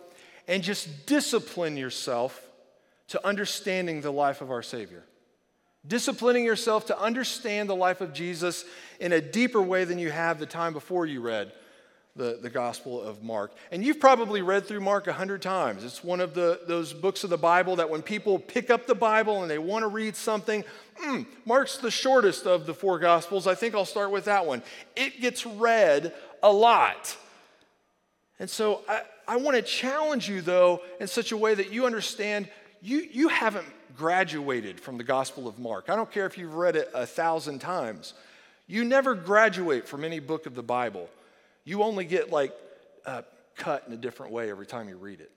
and 0.47 0.63
just 0.63 1.07
discipline 1.07 1.79
yourself 1.79 2.47
to 3.09 3.27
understanding 3.27 4.03
the 4.03 4.13
life 4.13 4.43
of 4.43 4.51
our 4.51 4.63
Savior. 4.63 5.05
Disciplining 5.87 6.45
yourself 6.45 6.87
to 6.87 6.99
understand 6.99 7.69
the 7.69 7.77
life 7.77 8.01
of 8.01 8.13
Jesus 8.13 8.65
in 9.01 9.13
a 9.13 9.21
deeper 9.21 9.61
way 9.61 9.85
than 9.85 9.99
you 9.99 10.11
have 10.11 10.39
the 10.39 10.47
time 10.47 10.73
before 10.73 11.05
you 11.05 11.21
read 11.21 11.53
the, 12.17 12.39
the 12.41 12.49
Gospel 12.49 13.03
of 13.03 13.23
Mark. 13.23 13.53
And 13.73 13.85
you've 13.85 13.99
probably 13.99 14.41
read 14.41 14.67
through 14.67 14.81
Mark 14.81 15.09
a 15.09 15.13
hundred 15.13 15.43
times. 15.43 15.85
It's 15.85 16.05
one 16.05 16.21
of 16.21 16.33
the, 16.33 16.61
those 16.67 16.93
books 16.93 17.25
of 17.25 17.31
the 17.31 17.37
Bible 17.37 17.77
that 17.77 17.91
when 17.91 18.03
people 18.03 18.39
pick 18.39 18.71
up 18.71 18.87
the 18.87 18.95
Bible 18.95 19.43
and 19.43 19.51
they 19.51 19.59
want 19.59 19.83
to 19.83 19.89
read 19.89 20.15
something, 20.15 20.65
mm, 21.03 21.27
Mark's 21.45 21.77
the 21.77 21.91
shortest 21.91 22.47
of 22.47 22.67
the 22.67 22.75
four 22.75 22.99
Gospels. 22.99 23.47
I 23.47 23.55
think 23.55 23.75
I'll 23.75 23.85
start 23.85 24.11
with 24.11 24.27
that 24.27 24.47
one. 24.47 24.63
It 24.95 25.21
gets 25.21 25.45
read 25.45 26.15
a 26.43 26.53
lot. 26.53 27.17
And 28.39 28.49
so 28.49 28.83
I, 28.89 29.03
I 29.27 29.37
want 29.37 29.57
to 29.57 29.63
challenge 29.63 30.29
you, 30.29 30.41
though, 30.41 30.83
in 31.01 31.09
such 31.09 31.33
a 31.33 31.37
way 31.37 31.55
that 31.55 31.73
you 31.73 31.85
understand 31.85 32.49
you, 32.81 32.99
you 33.11 33.29
haven't 33.29 33.67
graduated 33.97 34.81
from 34.81 34.99
the 34.99 35.05
Gospel 35.05 35.47
of 35.47 35.59
Mark. 35.59 35.89
I 35.89 35.97
don't 35.97 36.11
care 36.11 36.27
if 36.27 36.37
you've 36.39 36.55
read 36.55 36.77
it 36.77 36.91
a 36.95 37.07
thousand 37.07 37.61
times. 37.61 38.15
You 38.67 38.85
never 38.85 39.15
graduate 39.15 39.87
from 39.87 40.05
any 40.05 40.21
book 40.21 40.47
of 40.47 40.55
the 40.55 40.63
Bible. 40.63 41.09
You 41.65 41.83
only 41.83 42.05
get 42.05 42.31
like 42.31 42.53
uh, 43.07 43.23
cut 43.57 43.85
in 43.87 43.93
a 43.93 43.97
different 43.97 44.33
way 44.33 44.51
every 44.51 44.67
time 44.67 44.89
you 44.89 44.97
read 44.97 45.21
it. 45.21 45.31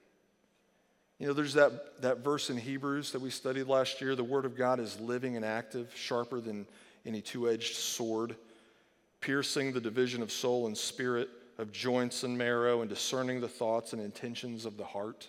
You 1.19 1.27
know, 1.27 1.33
there's 1.33 1.55
that, 1.55 2.01
that 2.01 2.19
verse 2.19 2.49
in 2.49 2.57
Hebrews 2.57 3.11
that 3.11 3.21
we 3.21 3.31
studied 3.31 3.67
last 3.67 4.01
year 4.01 4.15
the 4.15 4.23
Word 4.23 4.45
of 4.45 4.55
God 4.55 4.79
is 4.79 4.99
living 4.99 5.35
and 5.35 5.43
active, 5.43 5.91
sharper 5.95 6.39
than 6.39 6.67
any 7.05 7.21
two 7.21 7.49
edged 7.49 7.75
sword, 7.75 8.35
piercing 9.19 9.73
the 9.73 9.81
division 9.81 10.21
of 10.21 10.31
soul 10.31 10.67
and 10.67 10.77
spirit, 10.77 11.29
of 11.57 11.71
joints 11.71 12.23
and 12.23 12.37
marrow, 12.37 12.81
and 12.81 12.89
discerning 12.89 13.41
the 13.41 13.47
thoughts 13.47 13.93
and 13.93 14.01
intentions 14.01 14.65
of 14.65 14.77
the 14.77 14.85
heart. 14.85 15.27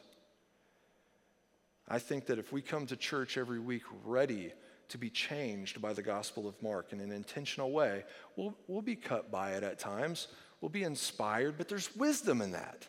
I 1.88 1.98
think 1.98 2.26
that 2.26 2.38
if 2.38 2.52
we 2.52 2.60
come 2.60 2.86
to 2.86 2.96
church 2.96 3.38
every 3.38 3.58
week 3.58 3.82
ready 4.04 4.52
to 4.88 4.98
be 4.98 5.10
changed 5.10 5.80
by 5.80 5.92
the 5.92 6.02
Gospel 6.02 6.46
of 6.46 6.60
Mark 6.62 6.92
in 6.92 7.00
an 7.00 7.10
intentional 7.10 7.72
way, 7.72 8.04
we'll, 8.36 8.54
we'll 8.66 8.82
be 8.82 8.96
cut 8.96 9.30
by 9.30 9.52
it 9.52 9.62
at 9.62 9.78
times. 9.78 10.28
We'll 10.60 10.68
be 10.68 10.82
inspired, 10.82 11.56
but 11.56 11.68
there's 11.68 11.94
wisdom 11.96 12.42
in 12.42 12.52
that. 12.52 12.86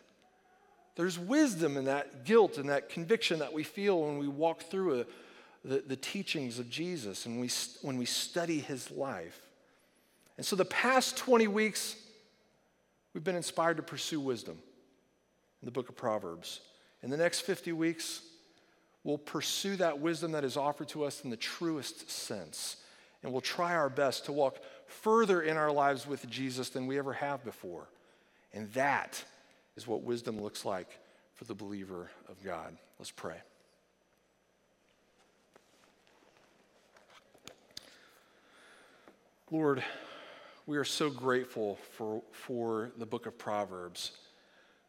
There's 0.96 1.18
wisdom 1.18 1.76
in 1.76 1.86
that 1.86 2.24
guilt 2.24 2.58
and 2.58 2.68
that 2.68 2.88
conviction 2.90 3.38
that 3.38 3.52
we 3.52 3.62
feel 3.62 4.02
when 4.02 4.18
we 4.18 4.28
walk 4.28 4.62
through 4.64 5.00
a, 5.00 5.06
the, 5.64 5.82
the 5.86 5.96
teachings 5.96 6.58
of 6.58 6.68
Jesus 6.68 7.26
and 7.26 7.40
we, 7.40 7.48
when 7.82 7.96
we 7.96 8.04
study 8.04 8.58
his 8.60 8.90
life. 8.90 9.40
And 10.36 10.44
so 10.44 10.56
the 10.56 10.64
past 10.64 11.16
20 11.16 11.46
weeks, 11.48 11.96
we've 13.14 13.24
been 13.24 13.36
inspired 13.36 13.76
to 13.76 13.82
pursue 13.82 14.20
wisdom 14.20 14.58
in 15.62 15.66
the 15.66 15.72
book 15.72 15.88
of 15.88 15.96
Proverbs. 15.96 16.60
In 17.02 17.10
the 17.10 17.16
next 17.16 17.40
50 17.40 17.72
weeks, 17.72 18.22
we'll 19.04 19.18
pursue 19.18 19.76
that 19.76 20.00
wisdom 20.00 20.32
that 20.32 20.44
is 20.44 20.56
offered 20.56 20.88
to 20.88 21.04
us 21.04 21.24
in 21.24 21.30
the 21.30 21.36
truest 21.36 22.10
sense. 22.10 22.76
And 23.22 23.32
we'll 23.32 23.40
try 23.40 23.74
our 23.74 23.90
best 23.90 24.26
to 24.26 24.32
walk 24.32 24.58
further 24.86 25.42
in 25.42 25.56
our 25.56 25.70
lives 25.70 26.06
with 26.06 26.28
Jesus 26.28 26.70
than 26.70 26.86
we 26.86 26.98
ever 26.98 27.12
have 27.12 27.44
before. 27.44 27.88
And 28.52 28.72
that 28.72 29.22
is 29.76 29.86
what 29.86 30.02
wisdom 30.02 30.40
looks 30.40 30.64
like 30.64 30.98
for 31.34 31.44
the 31.44 31.54
believer 31.54 32.10
of 32.28 32.42
God. 32.42 32.76
Let's 32.98 33.10
pray. 33.10 33.36
Lord, 39.50 39.82
we 40.66 40.76
are 40.76 40.84
so 40.84 41.10
grateful 41.10 41.76
for, 41.96 42.22
for 42.30 42.92
the 42.96 43.06
book 43.06 43.26
of 43.26 43.36
Proverbs, 43.36 44.12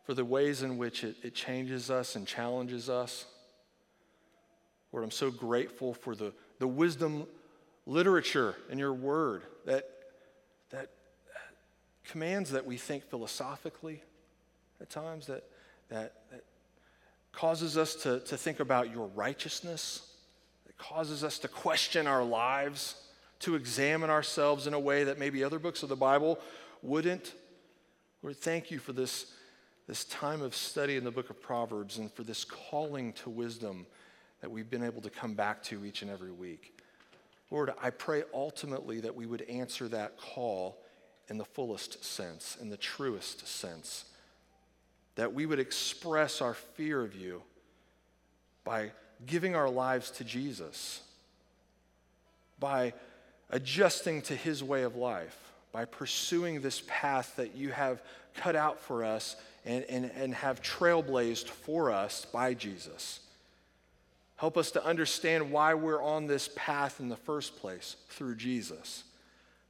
for 0.05 0.13
the 0.13 0.23
ways 0.23 0.61
in 0.61 0.77
which 0.77 1.03
it, 1.03 1.15
it 1.23 1.33
changes 1.33 1.89
us 1.89 2.15
and 2.15 2.27
challenges 2.27 2.89
us. 2.89 3.25
Lord, 4.91 5.03
I'm 5.03 5.11
so 5.11 5.31
grateful 5.31 5.93
for 5.93 6.15
the, 6.15 6.33
the 6.59 6.67
wisdom 6.67 7.27
literature 7.85 8.55
in 8.69 8.77
your 8.77 8.93
word 8.93 9.43
that, 9.65 9.89
that 10.69 10.89
commands 12.05 12.51
that 12.51 12.65
we 12.65 12.77
think 12.77 13.09
philosophically 13.09 14.01
at 14.81 14.89
times, 14.89 15.27
that, 15.27 15.43
that, 15.89 16.13
that 16.31 16.43
causes 17.31 17.77
us 17.77 17.95
to, 17.95 18.19
to 18.21 18.37
think 18.37 18.59
about 18.59 18.91
your 18.91 19.07
righteousness, 19.07 20.13
that 20.65 20.77
causes 20.77 21.23
us 21.23 21.39
to 21.39 21.47
question 21.47 22.07
our 22.07 22.23
lives, 22.23 22.95
to 23.39 23.55
examine 23.55 24.09
ourselves 24.09 24.67
in 24.67 24.73
a 24.73 24.79
way 24.79 25.03
that 25.03 25.17
maybe 25.17 25.43
other 25.43 25.59
books 25.59 25.83
of 25.83 25.89
the 25.89 25.95
Bible 25.95 26.39
wouldn't. 26.81 27.33
Lord, 28.21 28.37
thank 28.37 28.69
you 28.69 28.79
for 28.79 28.93
this, 28.93 29.33
this 29.87 30.03
time 30.05 30.41
of 30.41 30.55
study 30.55 30.97
in 30.97 31.03
the 31.03 31.11
book 31.11 31.29
of 31.29 31.41
Proverbs 31.41 31.97
and 31.97 32.11
for 32.11 32.23
this 32.23 32.43
calling 32.43 33.13
to 33.13 33.29
wisdom 33.29 33.87
that 34.41 34.51
we've 34.51 34.69
been 34.69 34.83
able 34.83 35.01
to 35.01 35.09
come 35.09 35.33
back 35.33 35.63
to 35.63 35.85
each 35.85 36.01
and 36.01 36.11
every 36.11 36.31
week. 36.31 36.77
Lord, 37.51 37.73
I 37.81 37.89
pray 37.89 38.23
ultimately 38.33 39.01
that 39.01 39.15
we 39.15 39.25
would 39.25 39.43
answer 39.43 39.87
that 39.89 40.17
call 40.17 40.77
in 41.29 41.37
the 41.37 41.45
fullest 41.45 42.03
sense, 42.03 42.57
in 42.59 42.69
the 42.69 42.77
truest 42.77 43.47
sense, 43.47 44.05
that 45.15 45.33
we 45.33 45.45
would 45.45 45.59
express 45.59 46.41
our 46.41 46.53
fear 46.53 47.01
of 47.01 47.15
you 47.15 47.43
by 48.63 48.91
giving 49.25 49.55
our 49.55 49.69
lives 49.69 50.11
to 50.11 50.23
Jesus, 50.23 51.01
by 52.59 52.93
adjusting 53.49 54.21
to 54.23 54.35
his 54.35 54.63
way 54.63 54.83
of 54.83 54.95
life, 54.95 55.37
by 55.71 55.85
pursuing 55.85 56.61
this 56.61 56.83
path 56.87 57.35
that 57.35 57.55
you 57.55 57.71
have 57.71 58.01
cut 58.35 58.55
out 58.55 58.79
for 58.79 59.03
us 59.03 59.35
and, 59.65 59.83
and, 59.85 60.09
and 60.15 60.33
have 60.33 60.61
trailblazed 60.61 61.47
for 61.47 61.91
us 61.91 62.25
by 62.25 62.53
Jesus. 62.53 63.19
Help 64.41 64.57
us 64.57 64.71
to 64.71 64.83
understand 64.83 65.51
why 65.51 65.75
we're 65.75 66.01
on 66.01 66.25
this 66.25 66.49
path 66.55 66.99
in 66.99 67.09
the 67.09 67.15
first 67.15 67.57
place 67.57 67.95
through 68.09 68.33
Jesus. 68.33 69.03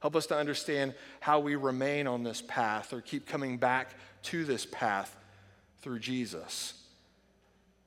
Help 0.00 0.16
us 0.16 0.24
to 0.28 0.34
understand 0.34 0.94
how 1.20 1.40
we 1.40 1.56
remain 1.56 2.06
on 2.06 2.22
this 2.22 2.40
path 2.40 2.94
or 2.94 3.02
keep 3.02 3.26
coming 3.26 3.58
back 3.58 3.90
to 4.22 4.46
this 4.46 4.64
path 4.64 5.14
through 5.82 5.98
Jesus. 5.98 6.84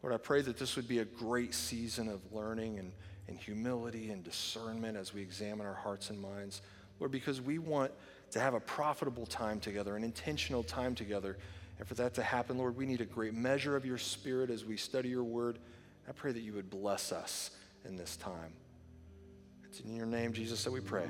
Lord, 0.03 0.13
I 0.13 0.17
pray 0.17 0.43
that 0.43 0.59
this 0.59 0.75
would 0.75 0.87
be 0.87 0.99
a 0.99 1.05
great 1.05 1.55
season 1.55 2.07
of 2.07 2.21
learning 2.31 2.77
and, 2.77 2.91
and 3.27 3.35
humility 3.35 4.11
and 4.11 4.23
discernment 4.23 4.95
as 4.95 5.11
we 5.11 5.23
examine 5.23 5.65
our 5.65 5.73
hearts 5.73 6.11
and 6.11 6.21
minds. 6.21 6.61
Lord, 6.99 7.11
because 7.11 7.41
we 7.41 7.57
want 7.57 7.93
to 8.29 8.39
have 8.39 8.53
a 8.53 8.59
profitable 8.59 9.25
time 9.25 9.59
together, 9.59 9.95
an 9.95 10.03
intentional 10.03 10.61
time 10.61 10.93
together. 10.93 11.35
And 11.79 11.87
for 11.87 11.95
that 11.95 12.13
to 12.13 12.21
happen, 12.21 12.59
Lord, 12.59 12.77
we 12.77 12.85
need 12.85 13.01
a 13.01 13.05
great 13.05 13.33
measure 13.33 13.75
of 13.75 13.87
your 13.87 13.97
spirit 13.97 14.51
as 14.51 14.63
we 14.63 14.77
study 14.77 15.09
your 15.09 15.23
word. 15.23 15.57
I 16.07 16.11
pray 16.11 16.31
that 16.31 16.41
you 16.41 16.53
would 16.53 16.69
bless 16.69 17.11
us 17.11 17.51
in 17.83 17.95
this 17.95 18.17
time. 18.17 18.53
It's 19.65 19.79
in 19.79 19.95
your 19.95 20.05
name, 20.05 20.33
Jesus, 20.33 20.63
that 20.63 20.71
we 20.71 20.79
pray. 20.79 21.07